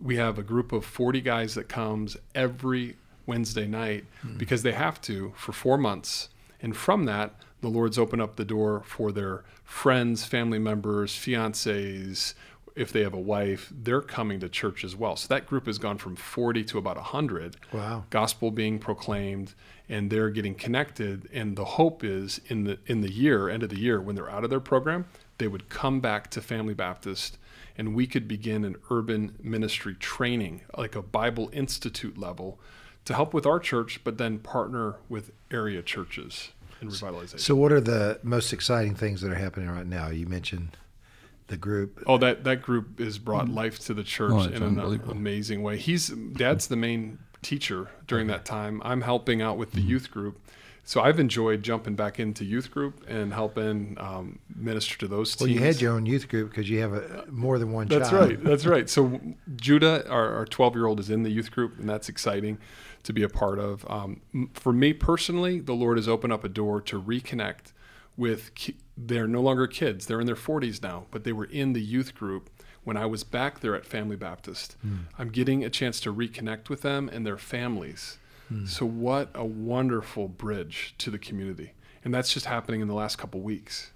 We 0.00 0.16
have 0.16 0.38
a 0.38 0.42
group 0.42 0.72
of 0.72 0.84
40 0.84 1.20
guys 1.20 1.54
that 1.54 1.68
comes 1.68 2.16
every 2.34 2.96
Wednesday 3.26 3.66
night 3.66 4.04
mm-hmm. 4.24 4.38
because 4.38 4.62
they 4.62 4.72
have 4.72 5.00
to 5.02 5.32
for 5.36 5.52
four 5.52 5.78
months. 5.78 6.30
And 6.62 6.76
from 6.76 7.04
that, 7.04 7.34
the 7.60 7.68
Lord's 7.68 7.98
opened 7.98 8.22
up 8.22 8.36
the 8.36 8.44
door 8.44 8.82
for 8.86 9.12
their 9.12 9.44
friends, 9.64 10.24
family 10.24 10.58
members, 10.58 11.12
fiancés, 11.12 12.34
if 12.80 12.92
they 12.92 13.02
have 13.02 13.12
a 13.12 13.20
wife, 13.20 13.70
they're 13.70 14.00
coming 14.00 14.40
to 14.40 14.48
church 14.48 14.84
as 14.84 14.96
well. 14.96 15.14
So 15.14 15.28
that 15.28 15.46
group 15.46 15.66
has 15.66 15.76
gone 15.76 15.98
from 15.98 16.16
40 16.16 16.64
to 16.64 16.78
about 16.78 16.96
100. 16.96 17.56
Wow. 17.72 18.04
Gospel 18.08 18.50
being 18.50 18.78
proclaimed 18.78 19.54
and 19.86 20.10
they're 20.10 20.30
getting 20.30 20.54
connected 20.54 21.28
and 21.30 21.56
the 21.56 21.64
hope 21.64 22.02
is 22.02 22.40
in 22.46 22.64
the 22.64 22.78
in 22.86 23.02
the 23.02 23.12
year, 23.12 23.50
end 23.50 23.62
of 23.62 23.68
the 23.68 23.78
year 23.78 24.00
when 24.00 24.16
they're 24.16 24.30
out 24.30 24.44
of 24.44 24.50
their 24.50 24.60
program, 24.60 25.04
they 25.36 25.46
would 25.46 25.68
come 25.68 26.00
back 26.00 26.30
to 26.30 26.40
Family 26.40 26.72
Baptist 26.72 27.36
and 27.76 27.94
we 27.94 28.06
could 28.06 28.26
begin 28.26 28.64
an 28.64 28.76
urban 28.90 29.36
ministry 29.42 29.94
training, 29.94 30.62
like 30.76 30.96
a 30.96 31.02
Bible 31.02 31.50
Institute 31.52 32.16
level, 32.16 32.58
to 33.04 33.12
help 33.12 33.34
with 33.34 33.44
our 33.44 33.60
church, 33.60 34.00
but 34.04 34.16
then 34.16 34.38
partner 34.38 34.96
with 35.10 35.32
area 35.50 35.82
churches 35.82 36.52
in 36.80 36.88
revitalization. 36.88 37.40
So, 37.40 37.54
what 37.54 37.72
are 37.72 37.80
the 37.80 38.20
most 38.22 38.54
exciting 38.54 38.94
things 38.94 39.20
that 39.20 39.30
are 39.30 39.36
happening 39.36 39.68
right 39.68 39.86
now? 39.86 40.08
You 40.08 40.26
mentioned 40.26 40.78
the 41.50 41.56
group. 41.56 42.02
Oh, 42.06 42.18
that 42.18 42.44
that 42.44 42.62
group 42.62 42.98
has 42.98 43.18
brought 43.18 43.46
mm. 43.46 43.54
life 43.54 43.78
to 43.80 43.94
the 43.94 44.04
church 44.04 44.32
oh, 44.32 44.44
in 44.44 44.62
an 44.62 44.78
amazing 45.10 45.62
way. 45.62 45.76
He's 45.76 46.08
dad's 46.08 46.68
the 46.68 46.76
main 46.76 47.18
teacher 47.42 47.88
during 48.06 48.26
that 48.28 48.44
time. 48.44 48.80
I'm 48.84 49.02
helping 49.02 49.42
out 49.42 49.58
with 49.58 49.72
the 49.72 49.80
mm-hmm. 49.80 49.90
youth 49.90 50.10
group 50.10 50.40
so 50.90 51.00
I've 51.00 51.20
enjoyed 51.20 51.62
jumping 51.62 51.94
back 51.94 52.18
into 52.18 52.44
youth 52.44 52.72
group 52.72 53.04
and 53.06 53.32
helping 53.32 53.96
um, 54.00 54.40
minister 54.52 54.98
to 54.98 55.06
those 55.06 55.36
teams. 55.36 55.48
Well, 55.48 55.50
you 55.50 55.60
had 55.60 55.80
your 55.80 55.92
own 55.92 56.04
youth 56.04 56.28
group 56.28 56.50
because 56.50 56.68
you 56.68 56.80
have 56.80 56.92
a, 56.92 57.26
more 57.30 57.60
than 57.60 57.70
one 57.70 57.88
child. 57.88 58.00
that's 58.00 58.10
child. 58.10 58.28
right. 58.30 58.42
That's 58.44 58.66
right. 58.66 58.90
So 58.90 59.20
Judah, 59.54 60.08
our 60.10 60.46
12 60.46 60.74
year 60.74 60.86
old, 60.86 60.98
is 60.98 61.08
in 61.08 61.22
the 61.22 61.30
youth 61.30 61.52
group, 61.52 61.78
and 61.78 61.88
that's 61.88 62.08
exciting 62.08 62.58
to 63.04 63.12
be 63.12 63.22
a 63.22 63.28
part 63.28 63.60
of. 63.60 63.88
Um, 63.88 64.20
for 64.52 64.72
me 64.72 64.92
personally, 64.92 65.60
the 65.60 65.74
Lord 65.74 65.96
has 65.96 66.08
opened 66.08 66.32
up 66.32 66.42
a 66.42 66.48
door 66.48 66.80
to 66.80 67.00
reconnect 67.00 67.72
with. 68.20 68.54
Ki- 68.54 68.76
they're 68.96 69.26
no 69.26 69.40
longer 69.40 69.66
kids; 69.66 70.06
they're 70.06 70.20
in 70.20 70.26
their 70.26 70.36
40s 70.36 70.82
now, 70.82 71.06
but 71.10 71.24
they 71.24 71.32
were 71.32 71.46
in 71.46 71.72
the 71.72 71.80
youth 71.80 72.14
group 72.14 72.50
when 72.84 72.96
I 72.96 73.06
was 73.06 73.24
back 73.24 73.60
there 73.60 73.74
at 73.74 73.86
Family 73.86 74.16
Baptist. 74.16 74.76
Mm. 74.86 75.04
I'm 75.18 75.30
getting 75.30 75.64
a 75.64 75.70
chance 75.70 76.00
to 76.00 76.14
reconnect 76.14 76.68
with 76.68 76.82
them 76.82 77.08
and 77.12 77.26
their 77.26 77.38
families 77.38 78.18
Hmm. 78.50 78.66
So, 78.66 78.84
what 78.84 79.30
a 79.34 79.44
wonderful 79.44 80.28
bridge 80.28 80.94
to 80.98 81.10
the 81.10 81.18
community. 81.18 81.72
And 82.02 82.12
that's 82.14 82.32
just 82.32 82.46
happening 82.46 82.80
in 82.80 82.88
the 82.88 82.94
last 82.94 83.16
couple 83.16 83.40
weeks. 83.40 83.90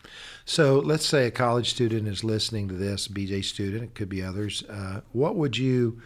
So, 0.44 0.78
let's 0.78 1.06
say 1.06 1.26
a 1.26 1.30
college 1.30 1.70
student 1.70 2.06
is 2.06 2.22
listening 2.22 2.68
to 2.68 2.74
this, 2.74 3.08
BJ 3.08 3.44
student, 3.44 3.82
it 3.82 3.94
could 3.94 4.08
be 4.08 4.22
others. 4.22 4.62
Uh, 4.68 5.00
what 5.12 5.36
would 5.36 5.58
you 5.58 6.00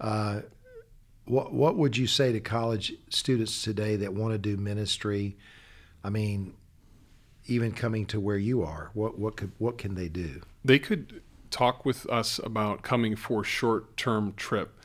uh, 0.00 0.40
what 1.26 1.52
what 1.52 1.76
would 1.76 1.96
you 1.96 2.06
say 2.06 2.32
to 2.32 2.40
college 2.40 2.94
students 3.10 3.62
today 3.62 3.96
that 3.96 4.14
want 4.14 4.32
to 4.32 4.38
do 4.38 4.56
ministry? 4.56 5.36
I 6.02 6.08
mean, 6.08 6.54
even 7.46 7.72
coming 7.72 8.06
to 8.06 8.20
where 8.20 8.38
you 8.38 8.62
are, 8.62 8.90
what 8.94 9.18
what 9.18 9.36
could 9.36 9.52
what 9.58 9.78
can 9.78 9.94
they 9.94 10.08
do? 10.08 10.42
They 10.64 10.78
could 10.78 11.22
talk 11.50 11.84
with 11.84 12.08
us 12.08 12.38
about 12.38 12.82
coming 12.82 13.16
for 13.16 13.42
short 13.42 13.96
term 13.96 14.34
trip 14.36 14.76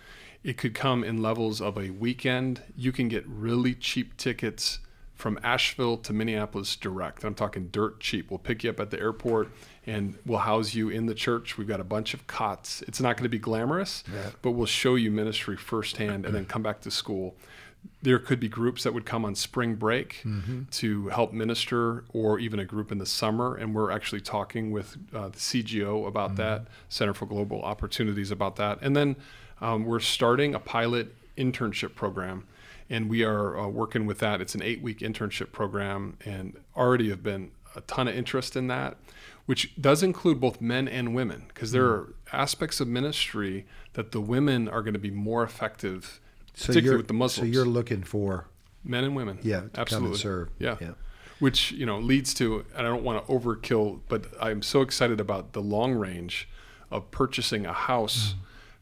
it 0.46 0.58
could 0.58 0.76
come 0.76 1.04
in 1.04 1.24
levels 1.24 1.60
of 1.60 1.76
a 1.76 1.90
weekend. 1.90 2.62
You 2.78 2.92
can 2.92 3.08
get 3.08 3.26
really 3.28 3.74
cheap 3.74 4.16
tickets 4.16 4.78
from 5.16 5.40
Asheville 5.42 5.98
to 5.98 6.14
Minneapolis 6.14 6.76
direct. 6.76 7.24
I'm 7.24 7.34
talking 7.34 7.70
dirt 7.70 8.00
cheap. 8.00 8.30
We'll 8.30 8.38
pick 8.38 8.64
you 8.64 8.70
up 8.70 8.80
at 8.80 8.92
the 8.92 9.00
airport 9.00 9.50
and 9.88 10.20
we'll 10.24 10.38
house 10.38 10.76
you 10.76 10.90
in 10.90 11.08
the 11.08 11.16
church. 11.16 11.58
We've 11.58 11.68
got 11.68 11.80
a 11.80 11.86
bunch 11.86 12.14
of 12.14 12.28
cots. 12.28 12.84
It's 12.84 13.02
not 13.02 13.18
going 13.18 13.24
to 13.24 13.30
be 13.30 13.40
glamorous, 13.40 14.04
yeah. 14.14 14.30
but 14.44 14.52
we'll 14.52 14.68
show 14.68 14.94
you 14.94 15.10
ministry 15.10 15.58
firsthand 15.58 16.28
and 16.28 16.36
then 16.36 16.46
come 16.46 16.62
back 16.62 16.80
to 16.82 16.92
school. 16.92 17.36
There 18.02 18.20
could 18.20 18.40
be 18.40 18.48
groups 18.48 18.84
that 18.84 18.94
would 18.94 19.06
come 19.06 19.26
on 19.26 19.36
spring 19.36 19.76
break 19.76 20.22
mm-hmm. 20.24 20.64
to 20.72 21.08
help 21.10 21.34
minister, 21.34 22.04
or 22.10 22.40
even 22.40 22.60
a 22.60 22.66
group 22.66 22.92
in 22.92 22.98
the 22.98 23.06
summer. 23.06 23.56
And 23.56 23.74
we're 23.74 23.92
actually 23.92 24.22
talking 24.22 24.72
with 24.72 24.98
uh, 25.14 25.30
the 25.30 25.38
CGO 25.38 26.08
about 26.08 26.30
mm-hmm. 26.30 26.38
that, 26.38 26.68
Center 26.90 27.14
for 27.14 27.26
Global 27.26 27.62
Opportunities 27.62 28.32
about 28.32 28.56
that. 28.58 28.80
And 28.82 28.96
then 28.96 29.16
um, 29.62 29.86
we're 29.86 30.00
starting 30.00 30.54
a 30.54 30.60
pilot 30.60 31.16
internship 31.38 31.96
program, 31.96 32.46
and 32.90 33.10
we 33.10 33.24
are 33.24 33.58
uh, 33.58 33.68
working 33.68 34.06
with 34.06 34.20
that. 34.20 34.42
It's 34.42 34.56
an 34.56 34.62
eight 34.62 34.82
week 34.82 35.00
internship 35.00 35.52
program, 35.52 36.18
and 36.26 36.58
already 36.76 37.10
have 37.10 37.24
been 37.24 37.52
a 37.76 37.82
ton 37.82 38.08
of 38.08 38.16
interest 38.16 38.56
in 38.56 38.68
that, 38.68 38.98
which 39.46 39.80
does 39.80 40.02
include 40.04 40.40
both 40.40 40.62
men 40.62 40.88
and 40.88 41.14
women, 41.14 41.46
because 41.48 41.72
there 41.72 41.88
mm. 41.88 41.92
are 41.92 42.14
aspects 42.32 42.80
of 42.80 42.88
ministry 42.88 43.66
that 43.94 44.12
the 44.12 44.22
women 44.22 44.68
are 44.68 44.82
going 44.82 44.94
to 44.94 45.00
be 45.00 45.12
more 45.12 45.44
effective, 45.44 46.20
so 46.56 46.68
particularly 46.68 46.98
with 46.98 47.08
the 47.08 47.14
Muslims. 47.14 47.50
So 47.50 47.54
you're 47.54 47.66
looking 47.66 48.04
for 48.04 48.48
men 48.84 49.04
and 49.04 49.16
women, 49.16 49.40
yeah, 49.42 49.64
absolutely, 49.76 50.18
serve, 50.18 50.50
yeah. 50.60 50.78
yeah. 50.82 50.92
Which 51.40 51.72
you 51.72 51.86
know 51.86 52.00
leads 52.00 52.34
to, 52.36 52.66
and 52.76 52.88
I 52.88 52.90
don't 52.90 53.04
want 53.04 53.26
to 53.26 53.32
overkill, 53.32 54.00
but 54.08 54.26
I'm 54.42 54.62
so 54.62 54.82
excited 54.82 55.20
about 55.20 55.54
the 55.54 55.62
long 55.62 55.94
range 55.94 56.50
of 56.90 57.12
purchasing 57.12 57.66
a 57.66 57.74
house. 57.74 58.34
Mm 58.34 58.40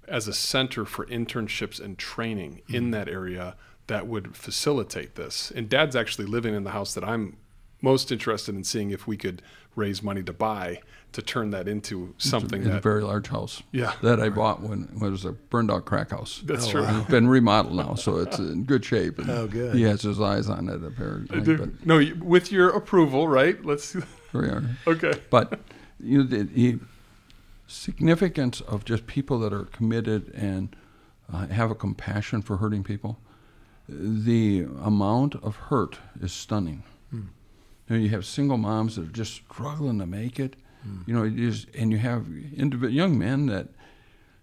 as 0.07 0.27
a 0.27 0.33
center 0.33 0.86
for 0.86 1.05
internships 1.05 1.79
and 1.79 1.97
training 1.97 2.62
mm-hmm. 2.63 2.75
in 2.75 2.91
that 2.91 3.07
area 3.07 3.55
that 3.88 4.07
would 4.07 4.36
facilitate 4.36 5.15
this. 5.15 5.51
And 5.55 5.69
dad's 5.69 5.95
actually 5.95 6.25
living 6.25 6.53
in 6.53 6.63
the 6.63 6.71
house 6.71 6.93
that 6.93 7.03
I'm 7.03 7.38
most 7.81 8.12
interested 8.12 8.55
in 8.55 8.63
seeing 8.63 8.91
if 8.91 9.07
we 9.07 9.17
could 9.17 9.41
raise 9.75 10.03
money 10.03 10.23
to 10.23 10.33
buy 10.33 10.79
to 11.13 11.21
turn 11.21 11.51
that 11.51 11.67
into 11.67 12.13
something 12.17 12.62
it's 12.62 12.67
a, 12.67 12.71
that, 12.71 12.77
a 12.77 12.81
very 12.81 13.03
large 13.03 13.27
house. 13.27 13.62
Yeah, 13.71 13.93
that 14.01 14.19
I 14.19 14.29
bought 14.29 14.62
when, 14.62 14.83
when 14.97 15.09
it 15.09 15.12
was 15.12 15.25
a 15.25 15.31
burned 15.31 15.71
out 15.71 15.86
crack 15.86 16.09
house. 16.09 16.41
That's 16.43 16.67
oh, 16.67 16.71
true. 16.71 16.81
Wow. 16.83 17.01
It's 17.01 17.09
been 17.09 17.27
remodeled 17.27 17.75
now, 17.75 17.95
so 17.95 18.17
it's 18.17 18.39
in 18.39 18.63
good 18.63 18.83
shape. 18.83 19.19
And 19.19 19.29
oh, 19.29 19.47
good. 19.47 19.75
He 19.75 19.83
has 19.83 20.01
his 20.01 20.19
eyes 20.19 20.49
on 20.49 20.69
it 20.69 20.83
apparently. 20.83 21.55
But, 21.55 21.86
no, 21.86 22.03
with 22.21 22.51
your 22.51 22.69
approval, 22.69 23.27
right? 23.27 23.63
Let's. 23.63 23.95
We 24.33 24.47
are. 24.47 24.63
Okay. 24.88 25.13
But 25.29 25.59
you 25.99 26.23
know, 26.23 26.47
he 26.53 26.79
significance 27.67 28.62
of 28.62 28.86
just 28.86 29.07
people 29.07 29.39
that 29.39 29.53
are 29.53 29.65
committed 29.65 30.33
and 30.33 30.75
uh, 31.31 31.47
have 31.47 31.71
a 31.71 31.75
compassion 31.75 32.41
for 32.41 32.57
hurting 32.57 32.83
people, 32.83 33.19
the 33.88 34.67
amount 34.81 35.36
of 35.36 35.55
hurt 35.55 35.99
is 36.21 36.31
stunning. 36.31 36.83
You, 37.88 37.96
know, 37.96 38.02
you 38.02 38.10
have 38.10 38.26
single 38.26 38.58
moms 38.58 38.96
that 38.96 39.04
are 39.04 39.12
just 39.12 39.34
struggling 39.34 40.00
to 40.00 40.06
make 40.06 40.39
it. 40.39 40.56
Mm. 40.88 41.08
You 41.08 41.13
know, 41.13 41.24
you 41.24 41.52
just, 41.52 41.67
and 41.76 41.91
you 41.91 41.98
have 41.98 42.28
young 42.28 43.17
men 43.17 43.48
that 43.48 43.69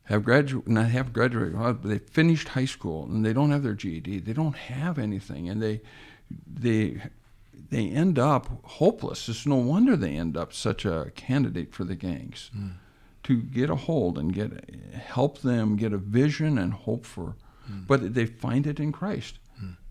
have 0.05 0.25
graduated, 0.25 0.69
not 0.69 0.87
have 0.87 1.13
graduated, 1.13 1.59
but 1.59 1.83
they 1.83 1.99
finished 1.99 2.49
high 2.49 2.65
school 2.65 3.05
and 3.05 3.25
they 3.25 3.33
don't 3.33 3.51
have 3.51 3.63
their 3.63 3.75
GED. 3.75 4.21
They 4.21 4.33
don't 4.33 4.57
have 4.57 4.99
anything, 4.99 5.49
and 5.49 5.63
they 5.63 5.81
they 6.47 7.01
they 7.71 7.89
end 7.89 8.19
up 8.19 8.49
hopeless. 8.65 9.29
It's 9.29 9.47
no 9.47 9.57
wonder 9.57 9.97
they 9.97 10.17
end 10.17 10.37
up 10.37 10.53
such 10.53 10.85
a 10.85 11.13
candidate 11.15 11.73
for 11.73 11.85
the 11.85 11.95
gangs. 11.95 12.51
Mm 12.57 12.73
to 13.23 13.43
get 13.43 13.71
a 13.71 13.77
hold 13.77 14.19
and 14.19 14.33
get 14.33 14.75
help 14.95 15.39
them 15.39 15.77
get 15.77 15.93
a 15.93 15.99
vision 15.99 16.59
and 16.59 16.73
hope 16.73 17.05
for 17.05 17.37
mm. 17.71 17.87
but 17.87 18.15
they 18.15 18.27
find 18.27 18.67
it 18.67 18.81
in 18.81 18.93
Christ. 18.93 19.39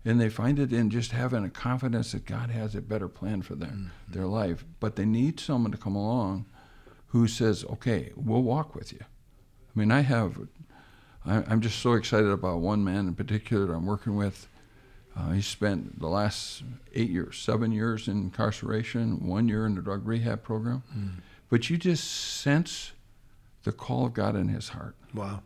And 0.04 0.20
they 0.20 0.28
find 0.28 0.58
it 0.58 0.72
in 0.72 0.88
just 0.90 1.12
having 1.12 1.44
a 1.44 1.50
confidence 1.50 2.12
that 2.12 2.24
God 2.24 2.50
has 2.50 2.74
a 2.74 2.80
better 2.80 3.08
plan 3.08 3.42
for 3.42 3.54
them 3.54 3.92
mm. 4.08 4.12
their 4.12 4.26
life 4.26 4.64
but 4.78 4.96
they 4.96 5.04
need 5.04 5.40
someone 5.40 5.72
to 5.72 5.78
come 5.78 5.96
along 5.96 6.46
who 7.08 7.26
says 7.26 7.64
okay 7.70 8.12
we'll 8.16 8.42
walk 8.42 8.74
with 8.74 8.92
you 8.92 9.00
I 9.02 9.78
mean 9.78 9.90
I 9.90 10.00
have 10.00 10.38
I, 11.24 11.52
am 11.52 11.60
just 11.60 11.80
so 11.80 11.92
excited 11.92 12.30
about 12.30 12.60
one 12.60 12.82
man 12.82 13.08
in 13.08 13.14
particular 13.14 13.66
that 13.66 13.72
I'm 13.74 13.86
working 13.86 14.16
with 14.16 14.48
uh, 15.16 15.32
he 15.32 15.42
spent 15.42 15.98
the 15.98 16.08
last 16.08 16.62
eight 16.94 17.10
years, 17.10 17.36
seven 17.36 17.72
years 17.72 18.06
in 18.06 18.16
incarceration, 18.18 19.26
one 19.26 19.48
year 19.48 19.66
in 19.66 19.74
the 19.74 19.82
drug 19.82 20.06
rehab 20.06 20.42
program. 20.42 20.82
Mm. 20.96 21.14
But 21.48 21.68
you 21.68 21.76
just 21.76 22.04
sense 22.04 22.92
the 23.64 23.72
call 23.72 24.06
of 24.06 24.14
God 24.14 24.36
in 24.36 24.48
his 24.48 24.70
heart. 24.70 24.94
Wow. 25.12 25.42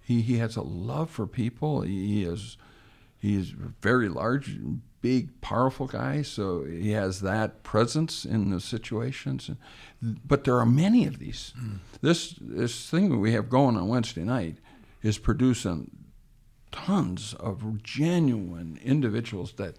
He 0.00 0.20
he 0.20 0.38
has 0.38 0.56
a 0.56 0.62
love 0.62 1.10
for 1.10 1.26
people. 1.26 1.82
He 1.82 2.24
is 2.24 2.56
he 3.24 3.36
is 3.36 3.54
very 3.80 4.10
large, 4.10 4.58
big, 5.00 5.40
powerful 5.40 5.86
guy. 5.86 6.20
So 6.20 6.64
he 6.64 6.90
has 6.90 7.22
that 7.22 7.62
presence 7.62 8.26
in 8.26 8.50
the 8.50 8.60
situations. 8.60 9.50
But 10.02 10.44
there 10.44 10.58
are 10.58 10.66
many 10.66 11.06
of 11.06 11.18
these. 11.18 11.54
Mm. 11.58 11.78
This 12.02 12.34
this 12.38 12.90
thing 12.90 13.08
that 13.08 13.16
we 13.16 13.32
have 13.32 13.48
going 13.48 13.78
on 13.78 13.88
Wednesday 13.88 14.24
night 14.24 14.58
is 15.02 15.16
producing 15.16 15.90
tons 16.70 17.32
of 17.40 17.82
genuine 17.82 18.78
individuals 18.84 19.52
that 19.54 19.76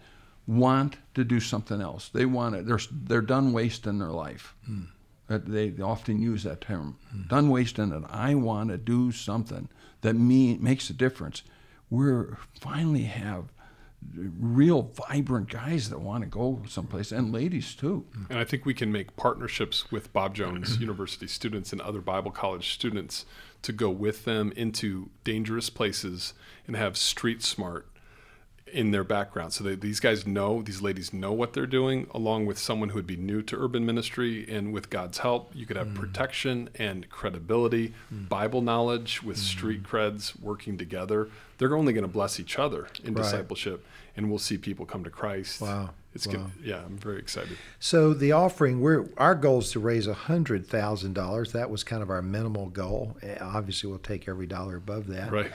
want 0.47 0.97
to 1.13 1.23
do 1.23 1.39
something 1.39 1.81
else. 1.81 2.09
They 2.09 2.25
want 2.25 2.55
it. 2.55 2.65
They're 2.65 2.79
they're 2.91 3.21
done 3.21 3.53
wasting 3.53 3.99
their 3.99 4.15
life. 4.27 4.55
Mm. 4.67 4.87
They 5.29 5.71
often 5.83 6.19
use 6.19 6.41
that 6.45 6.61
term. 6.61 6.97
Mm. 7.15 7.29
Done 7.29 7.49
wasting 7.49 7.91
it. 7.91 8.03
I 8.09 8.33
want 8.33 8.71
to 8.71 8.77
do 8.79 9.11
something 9.11 9.69
that 10.01 10.15
me 10.15 10.57
makes 10.57 10.89
a 10.89 10.93
difference. 10.93 11.43
We're 11.89 12.37
finally 12.59 13.03
have 13.03 13.45
real 14.13 14.83
vibrant 14.83 15.49
guys 15.49 15.89
that 15.89 15.99
want 15.99 16.23
to 16.23 16.29
go 16.29 16.61
someplace 16.67 17.11
and 17.11 17.31
ladies 17.31 17.73
too. 17.73 18.05
And 18.29 18.39
I 18.39 18.43
think 18.43 18.65
we 18.65 18.73
can 18.73 18.91
make 18.91 19.15
partnerships 19.15 19.91
with 19.91 20.13
Bob 20.13 20.35
Jones 20.35 20.77
University 20.79 21.27
students 21.27 21.71
and 21.71 21.81
other 21.81 22.01
Bible 22.01 22.31
college 22.31 22.73
students 22.73 23.25
to 23.63 23.71
go 23.71 23.89
with 23.89 24.25
them 24.25 24.53
into 24.55 25.09
dangerous 25.23 25.69
places 25.69 26.33
and 26.67 26.75
have 26.75 26.97
street 26.97 27.41
smart 27.41 27.87
in 28.71 28.91
their 28.91 29.03
background. 29.03 29.53
So 29.53 29.63
they, 29.63 29.75
these 29.75 29.99
guys 29.99 30.25
know, 30.25 30.61
these 30.61 30.81
ladies 30.81 31.13
know 31.13 31.31
what 31.31 31.53
they're 31.53 31.67
doing, 31.67 32.07
along 32.13 32.47
with 32.47 32.57
someone 32.57 32.89
who 32.89 32.95
would 32.95 33.07
be 33.07 33.15
new 33.15 33.41
to 33.43 33.57
urban 33.57 33.85
ministry. 33.85 34.45
And 34.49 34.73
with 34.73 34.89
God's 34.89 35.19
help, 35.19 35.51
you 35.53 35.65
could 35.65 35.77
have 35.77 35.89
mm. 35.89 35.95
protection 35.95 36.69
and 36.75 37.09
credibility, 37.09 37.93
mm. 38.13 38.27
Bible 38.27 38.61
knowledge 38.61 39.21
with 39.21 39.37
mm. 39.37 39.41
street 39.41 39.83
creds 39.83 40.39
working 40.41 40.77
together. 40.77 41.29
They're 41.57 41.75
only 41.75 41.93
going 41.93 42.03
to 42.03 42.11
bless 42.11 42.39
each 42.39 42.57
other 42.57 42.87
in 43.03 43.13
right. 43.13 43.23
discipleship, 43.23 43.85
and 44.17 44.29
we'll 44.29 44.39
see 44.39 44.57
people 44.57 44.85
come 44.85 45.03
to 45.03 45.09
Christ. 45.09 45.61
Wow. 45.61 45.91
It's 46.13 46.25
wow. 46.25 46.33
good. 46.33 46.51
Yeah, 46.63 46.81
I'm 46.85 46.97
very 46.97 47.19
excited. 47.19 47.57
So 47.79 48.13
the 48.13 48.31
offering, 48.31 48.81
we're 48.81 49.05
our 49.17 49.35
goal 49.35 49.59
is 49.59 49.71
to 49.71 49.79
raise 49.79 50.07
hundred 50.07 50.65
thousand 50.65 51.13
dollars. 51.13 51.51
That 51.51 51.69
was 51.69 51.83
kind 51.83 52.01
of 52.01 52.09
our 52.09 52.21
minimal 52.21 52.67
goal. 52.67 53.17
Eh, 53.21 53.37
obviously, 53.39 53.89
we'll 53.89 53.99
take 53.99 54.27
every 54.27 54.47
dollar 54.47 54.77
above 54.77 55.07
that. 55.07 55.31
Right. 55.31 55.51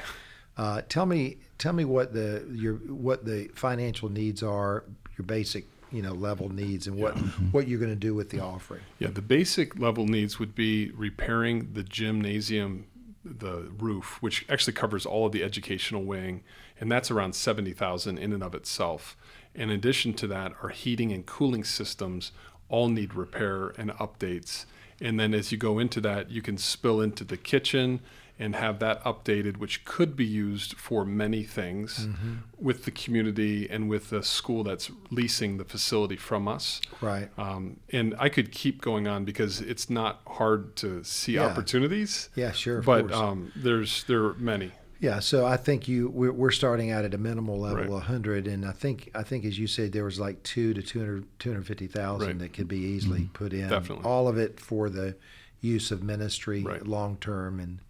Uh, 0.56 0.82
tell 0.88 1.06
me, 1.06 1.38
tell 1.60 1.72
me 1.72 1.84
what 1.84 2.12
the 2.12 2.44
your 2.52 2.74
what 2.74 3.24
the 3.24 3.48
financial 3.54 4.08
needs 4.08 4.42
are, 4.42 4.84
your 5.16 5.26
basic 5.26 5.66
you 5.92 6.02
know 6.02 6.12
level 6.12 6.48
needs, 6.48 6.88
and 6.88 6.96
what 6.96 7.16
yeah. 7.16 7.22
what 7.52 7.68
you're 7.68 7.78
going 7.78 7.92
to 7.92 7.96
do 7.96 8.14
with 8.14 8.30
the 8.30 8.40
offering. 8.40 8.80
Yeah, 8.98 9.08
the 9.08 9.22
basic 9.22 9.78
level 9.78 10.06
needs 10.06 10.40
would 10.40 10.54
be 10.56 10.90
repairing 10.90 11.74
the 11.74 11.84
gymnasium, 11.84 12.86
the 13.24 13.70
roof, 13.78 14.18
which 14.20 14.44
actually 14.48 14.72
covers 14.72 15.06
all 15.06 15.26
of 15.26 15.32
the 15.32 15.44
educational 15.44 16.02
wing, 16.02 16.42
and 16.80 16.90
that's 16.90 17.10
around 17.10 17.34
seventy 17.34 17.72
thousand 17.72 18.18
in 18.18 18.32
and 18.32 18.42
of 18.42 18.54
itself. 18.54 19.16
In 19.54 19.70
addition 19.70 20.14
to 20.14 20.26
that, 20.28 20.52
our 20.62 20.70
heating 20.70 21.12
and 21.12 21.26
cooling 21.26 21.64
systems 21.64 22.32
all 22.68 22.88
need 22.88 23.14
repair 23.14 23.68
and 23.76 23.90
updates. 23.92 24.64
And 25.02 25.18
then 25.18 25.34
as 25.34 25.50
you 25.50 25.58
go 25.58 25.78
into 25.78 26.00
that, 26.02 26.30
you 26.30 26.40
can 26.42 26.56
spill 26.56 27.00
into 27.00 27.24
the 27.24 27.36
kitchen 27.36 28.00
and 28.40 28.56
have 28.56 28.78
that 28.78 29.04
updated, 29.04 29.58
which 29.58 29.84
could 29.84 30.16
be 30.16 30.24
used 30.24 30.72
for 30.78 31.04
many 31.04 31.42
things 31.44 32.06
mm-hmm. 32.06 32.36
with 32.58 32.86
the 32.86 32.90
community 32.90 33.68
and 33.68 33.88
with 33.88 34.08
the 34.08 34.22
school 34.22 34.64
that's 34.64 34.90
leasing 35.10 35.58
the 35.58 35.64
facility 35.64 36.16
from 36.16 36.48
us. 36.48 36.80
Right. 37.02 37.28
Um, 37.36 37.78
and 37.92 38.14
I 38.18 38.30
could 38.30 38.50
keep 38.50 38.80
going 38.80 39.06
on 39.06 39.26
because 39.26 39.60
it's 39.60 39.90
not 39.90 40.22
hard 40.26 40.74
to 40.76 41.04
see 41.04 41.34
yeah. 41.34 41.44
opportunities. 41.44 42.30
Yeah, 42.34 42.52
sure. 42.52 42.80
But 42.80 43.12
um, 43.12 43.52
there's 43.54 44.04
there 44.04 44.24
are 44.24 44.34
many. 44.34 44.72
Yeah, 45.00 45.20
so 45.20 45.46
I 45.46 45.56
think 45.56 45.88
you 45.88 46.08
we're, 46.08 46.32
we're 46.32 46.50
starting 46.50 46.90
out 46.90 47.04
at 47.04 47.14
a 47.14 47.18
minimal 47.18 47.58
level, 47.58 47.78
right. 47.78 47.88
100, 47.88 48.46
and 48.46 48.66
I 48.66 48.72
think 48.72 49.10
I 49.14 49.22
think 49.22 49.44
as 49.44 49.58
you 49.58 49.66
said, 49.66 49.92
there 49.92 50.04
was 50.04 50.20
like 50.20 50.42
two 50.42 50.74
to 50.74 50.82
200, 50.82 51.26
250,000 51.38 52.26
right. 52.26 52.38
that 52.38 52.52
could 52.52 52.68
be 52.68 52.78
easily 52.78 53.20
mm-hmm. 53.20 53.32
put 53.32 53.52
in. 53.52 53.68
Definitely. 53.68 54.04
All 54.04 54.28
of 54.28 54.36
it 54.38 54.60
for 54.60 54.90
the 54.90 55.16
use 55.60 55.90
of 55.90 56.02
ministry 56.02 56.62
right. 56.62 56.86
long 56.86 57.16
term 57.16 57.60
and 57.60 57.80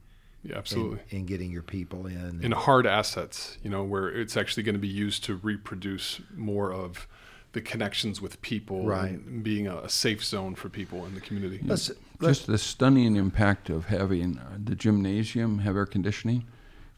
yeah, 0.43 0.57
absolutely. 0.57 1.01
And, 1.11 1.27
getting 1.27 1.51
your 1.51 1.63
people 1.63 2.07
in. 2.07 2.17
And, 2.17 2.45
and 2.45 2.55
hard 2.55 2.87
assets, 2.87 3.59
you 3.63 3.71
know, 3.71 3.85
where 3.85 4.09
it's 4.09 4.37
actually 4.37 4.63
going 4.63 4.75
to 4.75 4.81
be 4.81 4.89
used 4.89 5.25
to 5.25 5.37
reproduce 5.37 6.21
more 6.35 6.73
of 6.73 7.07
the 7.53 7.61
connections 7.61 8.21
with 8.21 8.41
people 8.43 8.87
right. 8.87 9.11
and 9.11 9.43
being 9.43 9.67
a, 9.67 9.89
safe 9.89 10.25
zone 10.25 10.55
for 10.55 10.69
people 10.69 11.05
in 11.05 11.15
the 11.15 11.21
community. 11.21 11.61
Let's, 11.65 11.91
let's, 12.21 12.39
Just 12.39 12.47
the 12.47 12.59
stunning 12.59 13.17
impact 13.17 13.69
of 13.69 13.87
having 13.87 14.39
uh, 14.39 14.59
the 14.63 14.75
gymnasium 14.75 15.59
have 15.59 15.77
air 15.77 15.87
conditioning. 15.87 16.47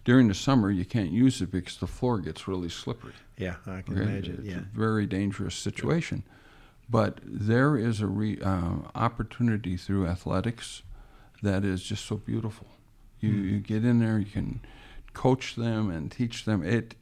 During 0.04 0.28
the 0.28 0.34
summer, 0.34 0.70
you 0.70 0.84
can't 0.84 1.10
use 1.10 1.40
it 1.40 1.50
because 1.50 1.78
the 1.78 1.86
floor 1.86 2.18
gets 2.18 2.46
really 2.46 2.68
slippery. 2.68 3.14
Yeah, 3.36 3.56
I 3.66 3.82
can 3.82 3.94
okay? 3.94 4.02
imagine. 4.02 4.38
It's 4.40 4.48
yeah. 4.48 4.58
a 4.58 4.76
very 4.76 5.06
dangerous 5.06 5.54
situation. 5.54 6.24
Yeah. 6.26 6.34
But 6.90 7.20
there 7.24 7.76
is 7.76 8.00
a 8.00 8.06
re, 8.06 8.38
uh, 8.40 8.74
opportunity 8.94 9.76
through 9.76 10.06
athletics 10.06 10.82
that 11.42 11.64
is 11.64 11.82
just 11.82 12.04
so 12.04 12.16
beautiful. 12.16 12.66
You, 13.22 13.32
mm. 13.32 13.50
you 13.50 13.58
get 13.60 13.84
in 13.84 14.00
there, 14.00 14.18
you 14.18 14.30
can 14.30 14.60
coach 15.14 15.54
them 15.54 15.90
and 15.90 16.10
teach 16.10 16.44
them. 16.44 16.62
It 16.62 16.94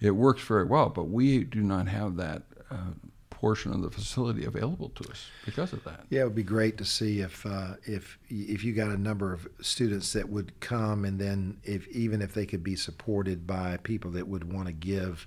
it 0.00 0.10
works 0.10 0.42
very 0.42 0.64
well, 0.64 0.90
but 0.90 1.04
we 1.04 1.44
do 1.44 1.60
not 1.60 1.88
have 1.88 2.16
that 2.16 2.42
uh, 2.70 2.92
portion 3.30 3.72
of 3.72 3.82
the 3.82 3.90
facility 3.90 4.44
available 4.44 4.88
to 4.90 5.10
us 5.10 5.26
because 5.44 5.72
of 5.72 5.82
that. 5.84 6.04
Yeah, 6.10 6.22
it 6.22 6.24
would 6.24 6.34
be 6.34 6.42
great 6.42 6.78
to 6.78 6.84
see 6.84 7.20
if 7.20 7.44
uh, 7.46 7.74
if 7.84 8.18
if 8.28 8.64
you 8.64 8.72
got 8.72 8.88
a 8.88 8.96
number 8.96 9.32
of 9.32 9.46
students 9.60 10.12
that 10.12 10.28
would 10.28 10.58
come, 10.60 11.04
and 11.04 11.18
then 11.18 11.58
if 11.62 11.86
even 11.88 12.20
if 12.20 12.34
they 12.34 12.46
could 12.46 12.64
be 12.64 12.76
supported 12.76 13.46
by 13.46 13.78
people 13.78 14.10
that 14.12 14.28
would 14.28 14.52
want 14.52 14.66
to 14.66 14.72
give 14.72 15.26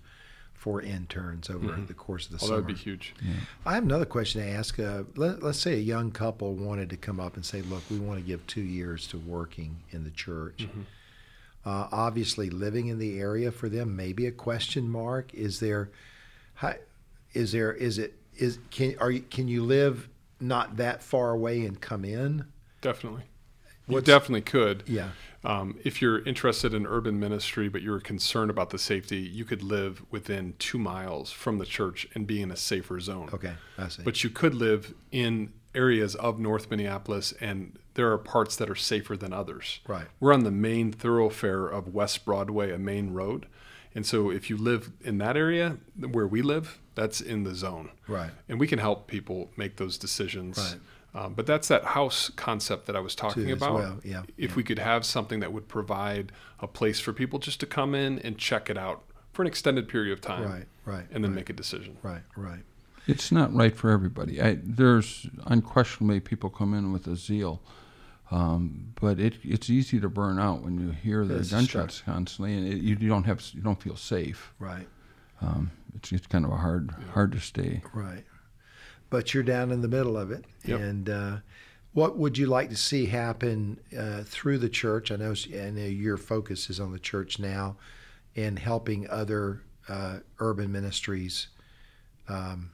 for 0.58 0.82
interns 0.82 1.52
over 1.52 1.68
mm-hmm. 1.68 1.86
the 1.86 1.94
course 1.94 2.26
of 2.26 2.32
the 2.32 2.44
oh, 2.44 2.48
summer. 2.48 2.62
That 2.62 2.66
would 2.66 2.76
be 2.76 2.82
huge. 2.82 3.14
Yeah. 3.22 3.34
I 3.66 3.76
have 3.76 3.84
another 3.84 4.06
question 4.06 4.42
to 4.42 4.50
ask. 4.50 4.80
Uh, 4.80 5.04
let, 5.16 5.44
us 5.44 5.60
say 5.60 5.76
a 5.76 5.78
young 5.78 6.12
couple 6.12 6.56
wanted 6.56 6.90
to 6.90 6.98
come 6.98 7.20
up 7.20 7.36
and 7.36 7.46
say, 7.46 7.62
"Look, 7.62 7.84
we 7.92 8.00
want 8.00 8.20
to 8.20 8.26
give 8.26 8.46
two 8.48 8.62
years 8.62 9.08
to 9.08 9.20
working 9.20 9.78
in 9.92 10.04
the 10.04 10.10
church." 10.10 10.68
Mm-hmm. 10.68 10.82
Uh, 11.64 11.88
obviously, 11.92 12.50
living 12.50 12.88
in 12.88 12.98
the 12.98 13.20
area 13.20 13.52
for 13.52 13.70
them 13.70 13.96
may 13.96 14.14
be 14.14 14.26
a 14.26 14.32
question 14.32 14.90
mark. 14.90 15.34
Is 15.34 15.60
there, 15.60 15.92
how, 16.56 16.74
is 17.34 17.52
there, 17.52 17.74
is 17.74 18.00
it, 18.00 18.16
is 18.36 18.58
can 18.72 18.96
are 19.00 19.12
you, 19.12 19.22
can 19.22 19.48
you 19.48 19.64
live 19.64 20.10
not 20.40 20.78
that 20.78 21.04
far 21.04 21.32
away 21.32 21.66
and 21.66 21.80
come 21.80 22.04
in? 22.04 22.46
Definitely. 22.82 23.24
You 23.88 24.02
definitely 24.02 24.42
could. 24.42 24.84
Yeah. 24.88 25.10
Um, 25.48 25.80
if 25.86 26.02
you're 26.02 26.22
interested 26.26 26.74
in 26.74 26.86
urban 26.86 27.22
ministry, 27.22 27.70
but 27.70 27.82
you're 27.82 28.02
concerned 28.02 28.52
about 28.52 28.70
the 28.70 28.78
safety, 28.78 29.20
you 29.20 29.46
could 29.46 29.64
live 29.64 30.04
within 30.12 30.56
two 30.60 30.78
miles 30.78 31.32
from 31.32 31.58
the 31.58 31.66
church 31.66 32.06
and 32.14 32.28
be 32.28 32.42
in 32.42 32.52
a 32.52 32.58
safer 32.58 33.00
zone. 33.00 33.30
Okay, 33.34 33.54
I 33.78 33.88
see. 33.88 34.04
But 34.04 34.26
you 34.26 34.30
could 34.30 34.54
live 34.54 34.94
in 35.10 35.54
areas 35.74 36.16
of 36.16 36.38
North 36.38 36.70
Minneapolis, 36.70 37.34
and 37.40 37.80
there 37.94 38.12
are 38.12 38.18
parts 38.18 38.58
that 38.58 38.70
are 38.70 38.76
safer 38.76 39.16
than 39.16 39.32
others. 39.32 39.80
Right. 39.88 40.08
We're 40.20 40.34
on 40.34 40.44
the 40.44 40.52
main 40.52 40.92
thoroughfare 40.92 41.66
of 41.66 41.94
West 41.94 42.26
Broadway, 42.26 42.74
a 42.74 42.78
main 42.78 43.14
road. 43.14 43.46
And 43.96 44.06
so 44.06 44.30
if 44.30 44.50
you 44.50 44.58
live 44.58 44.92
in 45.02 45.18
that 45.20 45.38
area 45.38 45.78
where 45.98 46.28
we 46.28 46.42
live, 46.42 46.80
that's 46.94 47.22
in 47.22 47.46
the 47.46 47.56
zone. 47.56 47.92
Right. 48.06 48.32
And 48.50 48.60
we 48.60 48.68
can 48.68 48.80
help 48.80 49.08
people 49.08 49.50
make 49.56 49.78
those 49.78 49.98
decisions. 49.98 50.58
Right 50.58 50.82
um, 51.18 51.34
but 51.34 51.48
that's 51.48 51.68
that 51.70 51.84
house 51.84 52.30
concept 52.36 52.86
that 52.86 52.96
I 52.96 53.00
was 53.00 53.16
talking 53.16 53.50
about. 53.52 53.74
Well. 53.74 54.00
Yeah, 54.04 54.22
if 54.38 54.52
yeah. 54.52 54.56
we 54.56 54.64
could 54.64 54.78
have 54.78 55.04
something 55.04 55.40
that 55.40 55.52
would 55.52 55.68
provide 55.68 56.32
a 56.60 56.68
place 56.68 57.00
for 57.00 57.12
people 57.12 57.40
just 57.40 57.60
to 57.62 57.66
come 57.66 57.96
in 57.96 58.20
and 58.20 58.38
check 58.38 58.70
it 58.70 58.78
out 58.78 59.02
for 59.34 59.42
an 59.42 59.48
extended 59.48 59.88
period 59.90 60.14
of 60.14 60.22
time, 60.22 60.48
right, 60.48 60.66
right, 60.86 61.06
and 61.12 61.24
then 61.24 61.32
right. 61.32 61.38
make 61.38 61.50
a 61.50 61.54
decision. 61.54 61.98
Right, 62.04 62.22
right. 62.36 62.60
It's 63.08 63.32
not 63.32 63.52
right 63.52 63.76
for 63.76 63.90
everybody. 63.90 64.40
I, 64.40 64.60
there's 64.62 65.28
unquestionably 65.48 66.20
people 66.20 66.52
come 66.52 66.76
in 66.76 66.94
with 66.94 67.08
a 67.08 67.16
zeal, 67.16 67.64
um, 68.30 68.94
but 69.02 69.20
it, 69.20 69.38
it's 69.44 69.72
easy 69.72 70.00
to 70.00 70.10
burn 70.10 70.38
out 70.38 70.62
when 70.62 70.78
you 70.80 70.92
hear 70.92 71.26
the 71.26 71.36
this 71.36 71.50
gunshots 71.50 72.02
constantly, 72.02 72.56
and 72.56 72.68
it, 72.68 72.78
you, 72.78 72.96
you, 73.00 73.10
don't 73.10 73.24
have 73.24 73.44
you 73.54 73.62
don't 73.62 73.82
feel 73.82 73.96
safe. 73.96 74.54
Right. 74.60 74.88
Um, 75.42 75.72
it's, 75.96 76.12
it's 76.12 76.28
kind 76.28 76.46
of 76.46 76.52
a 76.52 76.58
hard 76.58 76.94
yeah. 77.00 77.12
hard 77.14 77.32
to 77.32 77.40
stay. 77.40 77.82
Right 77.92 78.24
but 79.10 79.34
you're 79.34 79.44
down 79.44 79.72
in 79.72 79.82
the 79.82 79.88
middle 79.88 80.18
of 80.18 80.32
it. 80.32 80.46
Yep. 80.66 80.80
And 80.80 81.10
uh, 81.10 81.38
what 81.94 82.18
would 82.18 82.38
you 82.38 82.46
like 82.46 82.70
to 82.70 82.76
see 82.76 83.06
happen 83.06 83.80
uh, 83.98 84.24
through 84.24 84.60
the 84.60 84.70
church? 84.70 85.12
I 85.12 85.16
know, 85.16 85.34
I 85.54 85.70
know 85.70 85.86
your 85.86 86.18
focus 86.18 86.70
is 86.70 86.80
on 86.80 86.92
the 86.92 87.00
church 87.00 87.40
now 87.40 87.78
and 88.36 88.60
helping 88.60 89.10
other 89.10 89.64
uh, 89.90 90.20
urban 90.40 90.72
ministries 90.72 91.48
um, 92.28 92.72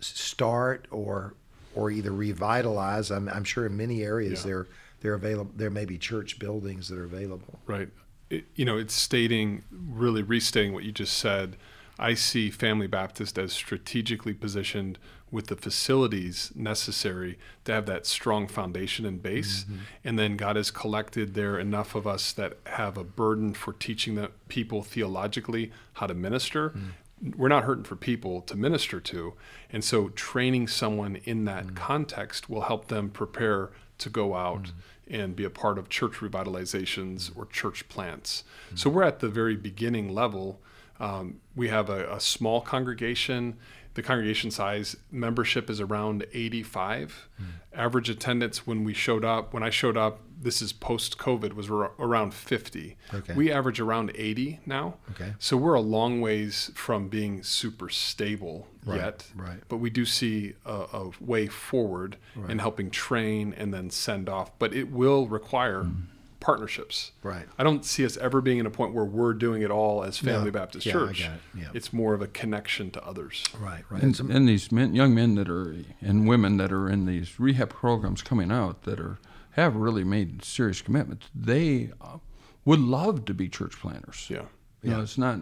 start 0.00 0.86
or 0.90 1.34
or 1.74 1.90
either 1.90 2.10
revitalize. 2.10 3.10
I'm, 3.10 3.28
I'm 3.28 3.44
sure 3.44 3.66
in 3.66 3.76
many 3.76 4.02
areas 4.02 4.40
yeah. 4.40 4.50
there 4.50 4.66
they're 5.00 5.14
available. 5.14 5.52
There 5.56 5.70
may 5.70 5.84
be 5.84 5.98
church 5.98 6.38
buildings 6.38 6.88
that 6.88 6.98
are 6.98 7.04
available. 7.04 7.58
Right. 7.66 7.88
It, 8.28 8.44
you 8.54 8.64
know, 8.64 8.76
it's 8.76 8.94
stating 8.94 9.62
really 9.70 10.22
restating 10.22 10.72
what 10.72 10.84
you 10.84 10.92
just 10.92 11.16
said 11.16 11.56
I 12.00 12.14
see 12.14 12.50
Family 12.50 12.86
Baptist 12.86 13.38
as 13.38 13.52
strategically 13.52 14.32
positioned 14.32 14.98
with 15.30 15.46
the 15.46 15.56
facilities 15.56 16.50
necessary 16.56 17.38
to 17.64 17.72
have 17.72 17.86
that 17.86 18.06
strong 18.06 18.48
foundation 18.48 19.06
and 19.06 19.22
base. 19.22 19.64
Mm-hmm. 19.64 19.76
And 20.04 20.18
then 20.18 20.36
God 20.36 20.56
has 20.56 20.70
collected 20.70 21.34
there 21.34 21.58
enough 21.58 21.94
of 21.94 22.06
us 22.06 22.32
that 22.32 22.56
have 22.64 22.96
a 22.96 23.04
burden 23.04 23.54
for 23.54 23.72
teaching 23.72 24.14
the 24.14 24.30
people 24.48 24.82
theologically 24.82 25.70
how 25.94 26.06
to 26.06 26.14
minister. 26.14 26.70
Mm. 26.70 27.36
We're 27.36 27.48
not 27.48 27.64
hurting 27.64 27.84
for 27.84 27.96
people 27.96 28.40
to 28.42 28.56
minister 28.56 28.98
to. 28.98 29.34
And 29.70 29.84
so 29.84 30.08
training 30.08 30.68
someone 30.68 31.16
in 31.24 31.44
that 31.44 31.66
mm. 31.66 31.76
context 31.76 32.48
will 32.48 32.62
help 32.62 32.88
them 32.88 33.10
prepare 33.10 33.70
to 33.98 34.08
go 34.08 34.34
out 34.34 34.64
mm. 34.64 34.72
and 35.20 35.36
be 35.36 35.44
a 35.44 35.50
part 35.50 35.78
of 35.78 35.88
church 35.90 36.14
revitalizations 36.14 37.30
or 37.36 37.46
church 37.46 37.88
plants. 37.88 38.42
So 38.74 38.88
we're 38.88 39.02
at 39.02 39.20
the 39.20 39.28
very 39.28 39.54
beginning 39.54 40.08
level. 40.12 40.60
Um, 41.00 41.40
we 41.56 41.68
have 41.68 41.88
a, 41.88 42.14
a 42.14 42.20
small 42.20 42.60
congregation 42.60 43.56
the 43.94 44.02
congregation 44.02 44.50
size 44.50 44.96
membership 45.10 45.68
is 45.68 45.80
around 45.80 46.24
85 46.32 47.28
mm. 47.40 47.44
average 47.74 48.08
attendance 48.08 48.66
when 48.66 48.84
we 48.84 48.94
showed 48.94 49.24
up 49.24 49.52
when 49.52 49.62
i 49.62 49.70
showed 49.70 49.96
up 49.96 50.20
this 50.40 50.62
is 50.62 50.72
post 50.72 51.18
covid 51.18 51.54
was 51.54 51.68
around 51.68 52.32
50 52.32 52.96
okay. 53.12 53.34
we 53.34 53.50
average 53.50 53.80
around 53.80 54.12
80 54.14 54.60
now 54.64 54.94
okay 55.10 55.34
so 55.38 55.56
we're 55.56 55.74
a 55.74 55.80
long 55.80 56.20
ways 56.20 56.70
from 56.74 57.08
being 57.08 57.42
super 57.42 57.88
stable 57.88 58.68
right. 58.84 58.96
yet 58.96 59.26
right 59.34 59.60
but 59.68 59.78
we 59.78 59.90
do 59.90 60.04
see 60.04 60.54
a, 60.64 60.86
a 60.92 61.10
way 61.20 61.46
forward 61.46 62.16
right. 62.36 62.50
in 62.50 62.58
helping 62.58 62.90
train 62.90 63.54
and 63.56 63.74
then 63.74 63.90
send 63.90 64.28
off 64.28 64.56
but 64.58 64.72
it 64.72 64.90
will 64.90 65.26
require 65.26 65.82
mm 65.84 66.02
partnerships. 66.40 67.12
Right. 67.22 67.46
I 67.58 67.62
don't 67.62 67.84
see 67.84 68.04
us 68.04 68.16
ever 68.16 68.40
being 68.40 68.58
in 68.58 68.66
a 68.66 68.70
point 68.70 68.94
where 68.94 69.04
we're 69.04 69.34
doing 69.34 69.62
it 69.62 69.70
all 69.70 70.02
as 70.02 70.18
Family 70.18 70.46
no. 70.46 70.50
Baptist 70.50 70.86
yeah, 70.86 70.92
Church. 70.92 71.20
It. 71.20 71.30
Yeah. 71.54 71.68
It's 71.74 71.92
more 71.92 72.14
of 72.14 72.22
a 72.22 72.26
connection 72.26 72.90
to 72.92 73.04
others. 73.04 73.44
Right. 73.58 73.84
Right. 73.90 74.02
And, 74.02 74.18
and 74.30 74.48
these 74.48 74.72
men, 74.72 74.94
young 74.94 75.14
men 75.14 75.34
that 75.36 75.48
are 75.48 75.76
and 76.00 76.26
women 76.26 76.56
that 76.56 76.72
are 76.72 76.88
in 76.88 77.06
these 77.06 77.38
rehab 77.38 77.70
programs 77.70 78.22
coming 78.22 78.50
out 78.50 78.82
that 78.82 78.98
are 78.98 79.18
have 79.52 79.76
really 79.76 80.04
made 80.04 80.44
serious 80.44 80.80
commitments. 80.80 81.28
They 81.34 81.90
uh, 82.00 82.18
would 82.64 82.80
love 82.80 83.24
to 83.26 83.34
be 83.34 83.48
church 83.48 83.78
planters. 83.78 84.26
Yeah. 84.28 84.42
You 84.82 84.90
yeah. 84.90 84.96
know, 84.96 85.02
it's 85.02 85.18
not 85.18 85.40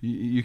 you, 0.00 0.10
you 0.10 0.44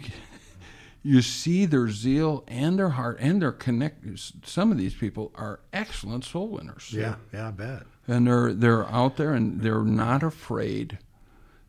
you 1.04 1.22
see 1.22 1.66
their 1.66 1.90
zeal 1.90 2.44
and 2.48 2.80
their 2.80 2.92
heart 2.92 3.18
and 3.20 3.42
their 3.42 3.52
connect. 3.52 4.06
Some 4.46 4.72
of 4.72 4.78
these 4.78 4.94
people 4.94 5.32
are 5.36 5.60
excellent 5.74 6.24
soul 6.24 6.48
winners. 6.48 6.94
Yeah, 6.94 7.16
yeah, 7.34 7.50
I 7.50 7.52
bet 7.52 7.84
and 8.08 8.28
they're 8.28 8.54
they're 8.54 8.90
out 8.90 9.18
there 9.18 9.34
and 9.34 9.62
they're 9.62 9.84
not 9.84 10.24
afraid. 10.24 10.98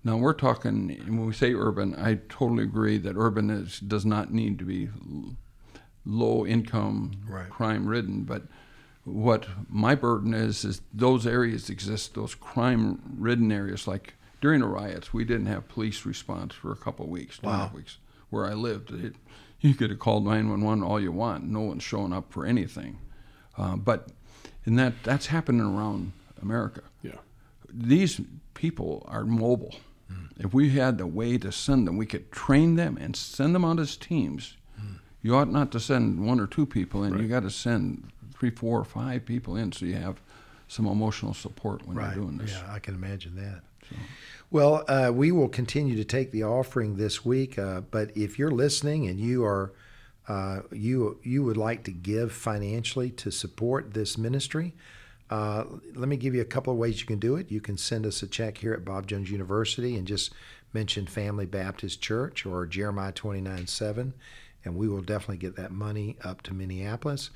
Now 0.04 0.16
we're 0.16 0.32
talking 0.32 0.88
when 1.06 1.26
we 1.26 1.32
say 1.32 1.54
urban. 1.54 1.94
I 1.94 2.20
totally 2.28 2.64
agree 2.64 2.98
that 2.98 3.16
urban 3.16 3.50
is 3.50 3.78
does 3.78 4.04
not 4.04 4.32
need 4.32 4.58
to 4.58 4.64
be 4.64 4.88
low 6.04 6.44
income, 6.44 7.12
right. 7.28 7.48
crime 7.48 7.86
ridden. 7.86 8.22
But 8.24 8.44
what 9.04 9.46
my 9.68 9.94
burden 9.94 10.34
is 10.34 10.64
is 10.64 10.80
those 10.92 11.26
areas 11.26 11.70
exist, 11.70 12.14
those 12.14 12.34
crime 12.34 13.16
ridden 13.18 13.52
areas. 13.52 13.86
Like 13.86 14.14
during 14.40 14.60
the 14.60 14.66
riots, 14.66 15.12
we 15.12 15.24
didn't 15.24 15.46
have 15.46 15.68
police 15.68 16.04
response 16.04 16.54
for 16.54 16.72
a 16.72 16.76
couple 16.76 17.04
of 17.04 17.10
weeks, 17.10 17.38
two 17.38 17.46
wow. 17.46 17.70
weeks 17.74 17.98
where 18.30 18.46
I 18.46 18.54
lived. 18.54 18.90
It, 18.90 19.14
you 19.60 19.74
could 19.74 19.90
have 19.90 20.00
called 20.00 20.24
911 20.24 20.82
all 20.82 21.00
you 21.00 21.12
want. 21.12 21.44
No 21.44 21.60
one's 21.60 21.84
showing 21.84 22.12
up 22.12 22.32
for 22.32 22.44
anything. 22.44 22.98
Uh, 23.56 23.76
but 23.76 24.08
and 24.64 24.78
that 24.78 24.94
that's 25.04 25.26
happening 25.26 25.60
around 25.60 26.12
America. 26.42 26.82
Yeah. 27.02 27.16
These 27.72 28.20
people 28.54 29.06
are 29.08 29.24
mobile. 29.24 29.74
Mm. 30.10 30.44
If 30.44 30.54
we 30.54 30.70
had 30.70 30.98
the 30.98 31.06
way 31.06 31.38
to 31.38 31.50
send 31.50 31.86
them, 31.86 31.96
we 31.96 32.06
could 32.06 32.30
train 32.30 32.76
them 32.76 32.98
and 33.00 33.16
send 33.16 33.54
them 33.54 33.64
out 33.64 33.80
as 33.80 33.96
teams. 33.96 34.56
Mm. 34.80 34.98
You 35.22 35.36
ought 35.36 35.50
not 35.50 35.72
to 35.72 35.80
send 35.80 36.24
one 36.24 36.40
or 36.40 36.46
two 36.46 36.66
people 36.66 37.04
in. 37.04 37.12
Right. 37.12 37.22
You 37.22 37.28
got 37.28 37.42
to 37.44 37.50
send 37.50 38.10
three, 38.34 38.50
four, 38.50 38.80
or 38.80 38.84
five 38.84 39.24
people 39.24 39.56
in 39.56 39.72
so 39.72 39.86
you 39.86 39.94
have 39.94 40.20
some 40.68 40.86
emotional 40.86 41.34
support 41.34 41.86
when 41.86 41.96
right. 41.96 42.14
you're 42.14 42.24
doing 42.24 42.38
this. 42.38 42.52
Yeah, 42.52 42.72
I 42.72 42.78
can 42.78 42.94
imagine 42.94 43.36
that. 43.36 43.62
So. 43.88 43.96
Well, 44.50 44.84
uh, 44.86 45.10
we 45.14 45.32
will 45.32 45.48
continue 45.48 45.96
to 45.96 46.04
take 46.04 46.30
the 46.30 46.44
offering 46.44 46.96
this 46.96 47.24
week, 47.24 47.58
uh, 47.58 47.82
but 47.90 48.14
if 48.16 48.38
you're 48.38 48.50
listening 48.50 49.06
and 49.06 49.18
you 49.18 49.44
are 49.44 49.72
uh, 50.28 50.60
you 50.70 51.18
you 51.22 51.42
would 51.42 51.56
like 51.56 51.84
to 51.84 51.90
give 51.90 52.32
financially 52.32 53.10
to 53.10 53.30
support 53.30 53.94
this 53.94 54.16
ministry, 54.16 54.74
uh, 55.32 55.64
let 55.94 56.10
me 56.10 56.18
give 56.18 56.34
you 56.34 56.42
a 56.42 56.44
couple 56.44 56.74
of 56.74 56.78
ways 56.78 57.00
you 57.00 57.06
can 57.06 57.18
do 57.18 57.36
it. 57.36 57.50
You 57.50 57.62
can 57.62 57.78
send 57.78 58.04
us 58.04 58.22
a 58.22 58.26
check 58.26 58.58
here 58.58 58.74
at 58.74 58.84
Bob 58.84 59.06
Jones 59.06 59.30
University 59.30 59.96
and 59.96 60.06
just 60.06 60.30
mention 60.74 61.06
Family 61.06 61.46
Baptist 61.46 62.02
Church 62.02 62.44
or 62.44 62.66
Jeremiah 62.66 63.12
29 63.12 63.66
7, 63.66 64.12
and 64.62 64.76
we 64.76 64.88
will 64.88 65.00
definitely 65.00 65.38
get 65.38 65.56
that 65.56 65.70
money 65.70 66.18
up 66.22 66.42
to 66.42 66.52
Minneapolis. 66.52 67.30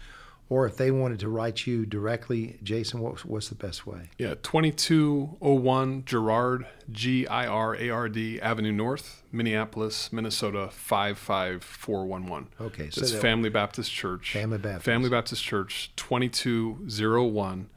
Or 0.51 0.67
if 0.67 0.77
they 0.77 0.91
wanted 0.91 1.21
to 1.21 1.31
write 1.31 1.67
you 1.67 1.87
directly, 1.87 2.59
Jason, 2.63 3.01
what's, 3.01 3.25
what's 3.25 3.49
the 3.49 3.55
best 3.55 3.87
way? 3.87 4.11
Yeah, 4.19 4.35
2201 4.43 6.05
Girard, 6.05 6.67
G 6.93 7.27
I 7.27 7.47
R 7.47 7.75
A 7.77 7.89
R 7.89 8.11
D 8.11 8.39
Avenue 8.43 8.73
North, 8.73 9.23
Minneapolis, 9.33 10.13
Minnesota 10.13 10.69
55411. 10.71 12.49
Okay, 12.61 12.91
so 12.91 13.01
it's 13.01 13.15
Family 13.15 13.49
Baptist 13.49 13.91
Church. 13.91 14.35
Family 14.35 14.59
Baptist. 14.59 14.85
Family 14.85 15.09
Baptist 15.09 15.43
Church, 15.43 15.93
2201 15.97 17.71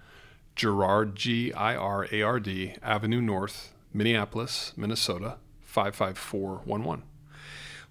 Girard, 0.59 1.15
G 1.15 1.53
I 1.53 1.73
R 1.73 2.05
A 2.11 2.21
R 2.21 2.37
D, 2.37 2.75
Avenue 2.83 3.21
North, 3.21 3.73
Minneapolis, 3.93 4.73
Minnesota, 4.75 5.37
55411. 5.61 7.03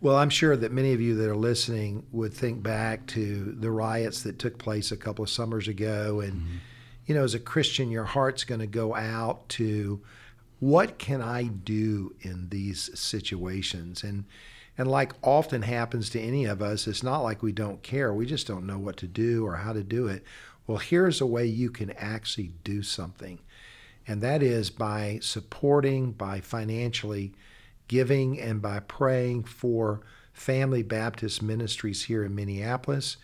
Well, 0.02 0.16
I'm 0.16 0.28
sure 0.28 0.54
that 0.54 0.70
many 0.70 0.92
of 0.92 1.00
you 1.00 1.14
that 1.14 1.31
are 1.31 1.35
listening 1.35 2.04
would 2.12 2.35
think 2.35 2.62
back 2.62 3.07
to 3.07 3.57
the 3.59 3.70
riots 3.70 4.22
that 4.24 4.38
took 4.38 4.59
place 4.59 4.92
a 4.92 4.98
couple 4.98 5.22
of 5.22 5.31
summers 5.31 5.66
ago. 5.66 6.20
And, 6.20 6.35
mm-hmm. 6.35 6.57
you 7.07 7.14
know, 7.14 7.24
as 7.24 7.33
a 7.33 7.40
Christian, 7.40 7.90
your 7.90 8.04
heart's 8.04 8.44
going 8.44 8.61
to 8.61 8.66
go 8.66 8.94
out 8.94 9.48
to 9.50 10.02
what 10.61 10.98
can 10.98 11.22
I 11.22 11.44
do 11.44 12.14
in 12.20 12.50
these 12.50 12.90
situations? 12.92 14.04
And, 14.04 14.26
and 14.76 14.90
like 14.90 15.14
often 15.22 15.62
happens 15.62 16.11
to 16.11 16.20
any 16.20 16.44
of 16.44 16.61
us, 16.61 16.87
it's 16.87 17.02
not 17.02 17.20
like 17.20 17.42
we 17.42 17.52
don't 17.52 17.83
care. 17.83 18.12
We 18.12 18.26
just 18.26 18.46
don't 18.46 18.66
know 18.66 18.78
what 18.78 18.98
to 18.98 19.07
do 19.07 19.46
or 19.46 19.57
how 19.57 19.72
to 19.72 19.83
do 19.83 20.07
it. 20.07 20.22
Well, 20.68 20.76
here's 20.76 21.22
a 21.22 21.26
way 21.26 21.46
you 21.46 21.70
can 21.70 21.92
actually 21.92 22.52
do 22.62 22.83
something, 22.83 23.38
and 24.07 24.20
that 24.20 24.42
is 24.42 24.68
by 24.68 25.18
supporting, 25.22 26.12
by 26.12 26.42
financially 26.42 27.33
giving, 27.88 28.38
and 28.38 28.61
by 28.61 28.81
praying 28.81 29.44
for 29.44 30.02
Family 30.35 30.83
Baptist 30.83 31.40
Ministries 31.40 32.04
here 32.04 32.22
in 32.22 32.35
Minneapolis. 32.35 33.16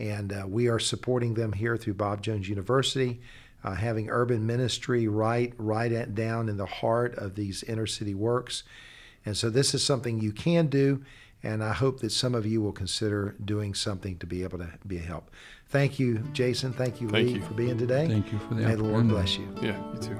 And 0.00 0.32
uh, 0.32 0.46
we 0.48 0.66
are 0.66 0.80
supporting 0.80 1.34
them 1.34 1.52
here 1.52 1.76
through 1.76 1.94
Bob 1.94 2.22
Jones 2.22 2.48
University, 2.48 3.20
uh, 3.62 3.74
having 3.74 4.10
urban 4.10 4.44
ministry 4.44 5.06
right, 5.06 5.54
right 5.58 5.92
at, 5.92 6.16
down 6.16 6.48
in 6.48 6.56
the 6.56 6.66
heart 6.66 7.14
of 7.14 7.36
these 7.36 7.62
inner 7.62 7.86
city 7.86 8.14
works. 8.16 8.64
And 9.24 9.36
so 9.36 9.48
this 9.48 9.74
is 9.74 9.84
something 9.84 10.18
you 10.18 10.32
can 10.32 10.66
do, 10.66 11.04
and 11.40 11.62
I 11.62 11.72
hope 11.72 12.00
that 12.00 12.10
some 12.10 12.34
of 12.34 12.46
you 12.46 12.60
will 12.60 12.72
consider 12.72 13.36
doing 13.44 13.74
something 13.74 14.18
to 14.18 14.26
be 14.26 14.42
able 14.42 14.58
to 14.58 14.70
be 14.84 14.96
a 14.96 15.02
help. 15.02 15.30
Thank 15.70 15.98
you, 15.98 16.18
Jason. 16.32 16.72
Thank 16.72 17.00
you, 17.00 17.08
Thank 17.08 17.28
Lee, 17.28 17.34
you. 17.34 17.42
for 17.42 17.54
being 17.54 17.78
today. 17.78 18.06
Thank 18.08 18.32
you 18.32 18.38
for 18.40 18.54
the 18.54 18.62
May 18.62 18.74
the 18.74 18.82
Lord 18.82 19.08
bless 19.08 19.38
you. 19.38 19.48
Yeah, 19.62 19.80
you 19.94 20.00
too. 20.00 20.18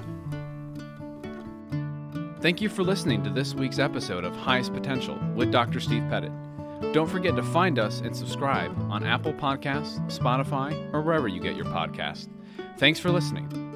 Thank 2.41 2.61
you 2.63 2.69
for 2.69 2.83
listening 2.83 3.23
to 3.25 3.31
this 3.31 3.53
week's 3.55 3.79
episode 3.79 4.25
of 4.25 4.35
Highest 4.35 4.73
Potential 4.73 5.19
with 5.35 5.51
Dr. 5.53 5.81
Steve 5.81 6.05
Pettit. 6.09 6.33
Don't 6.95 7.09
forget 7.11 7.37
to 7.37 7.43
find 7.43 7.79
us 7.79 8.01
and 8.01 8.17
subscribe 8.17 8.75
on 8.91 9.05
Apple 9.05 9.35
Podcasts, 9.35 10.01
Spotify, 10.11 10.73
or 10.95 11.03
wherever 11.03 11.29
you 11.29 11.41
get 11.41 11.55
your 11.57 11.67
podcast. 11.67 12.29
Thanks 12.79 12.99
for 12.99 13.11
listening. 13.11 13.70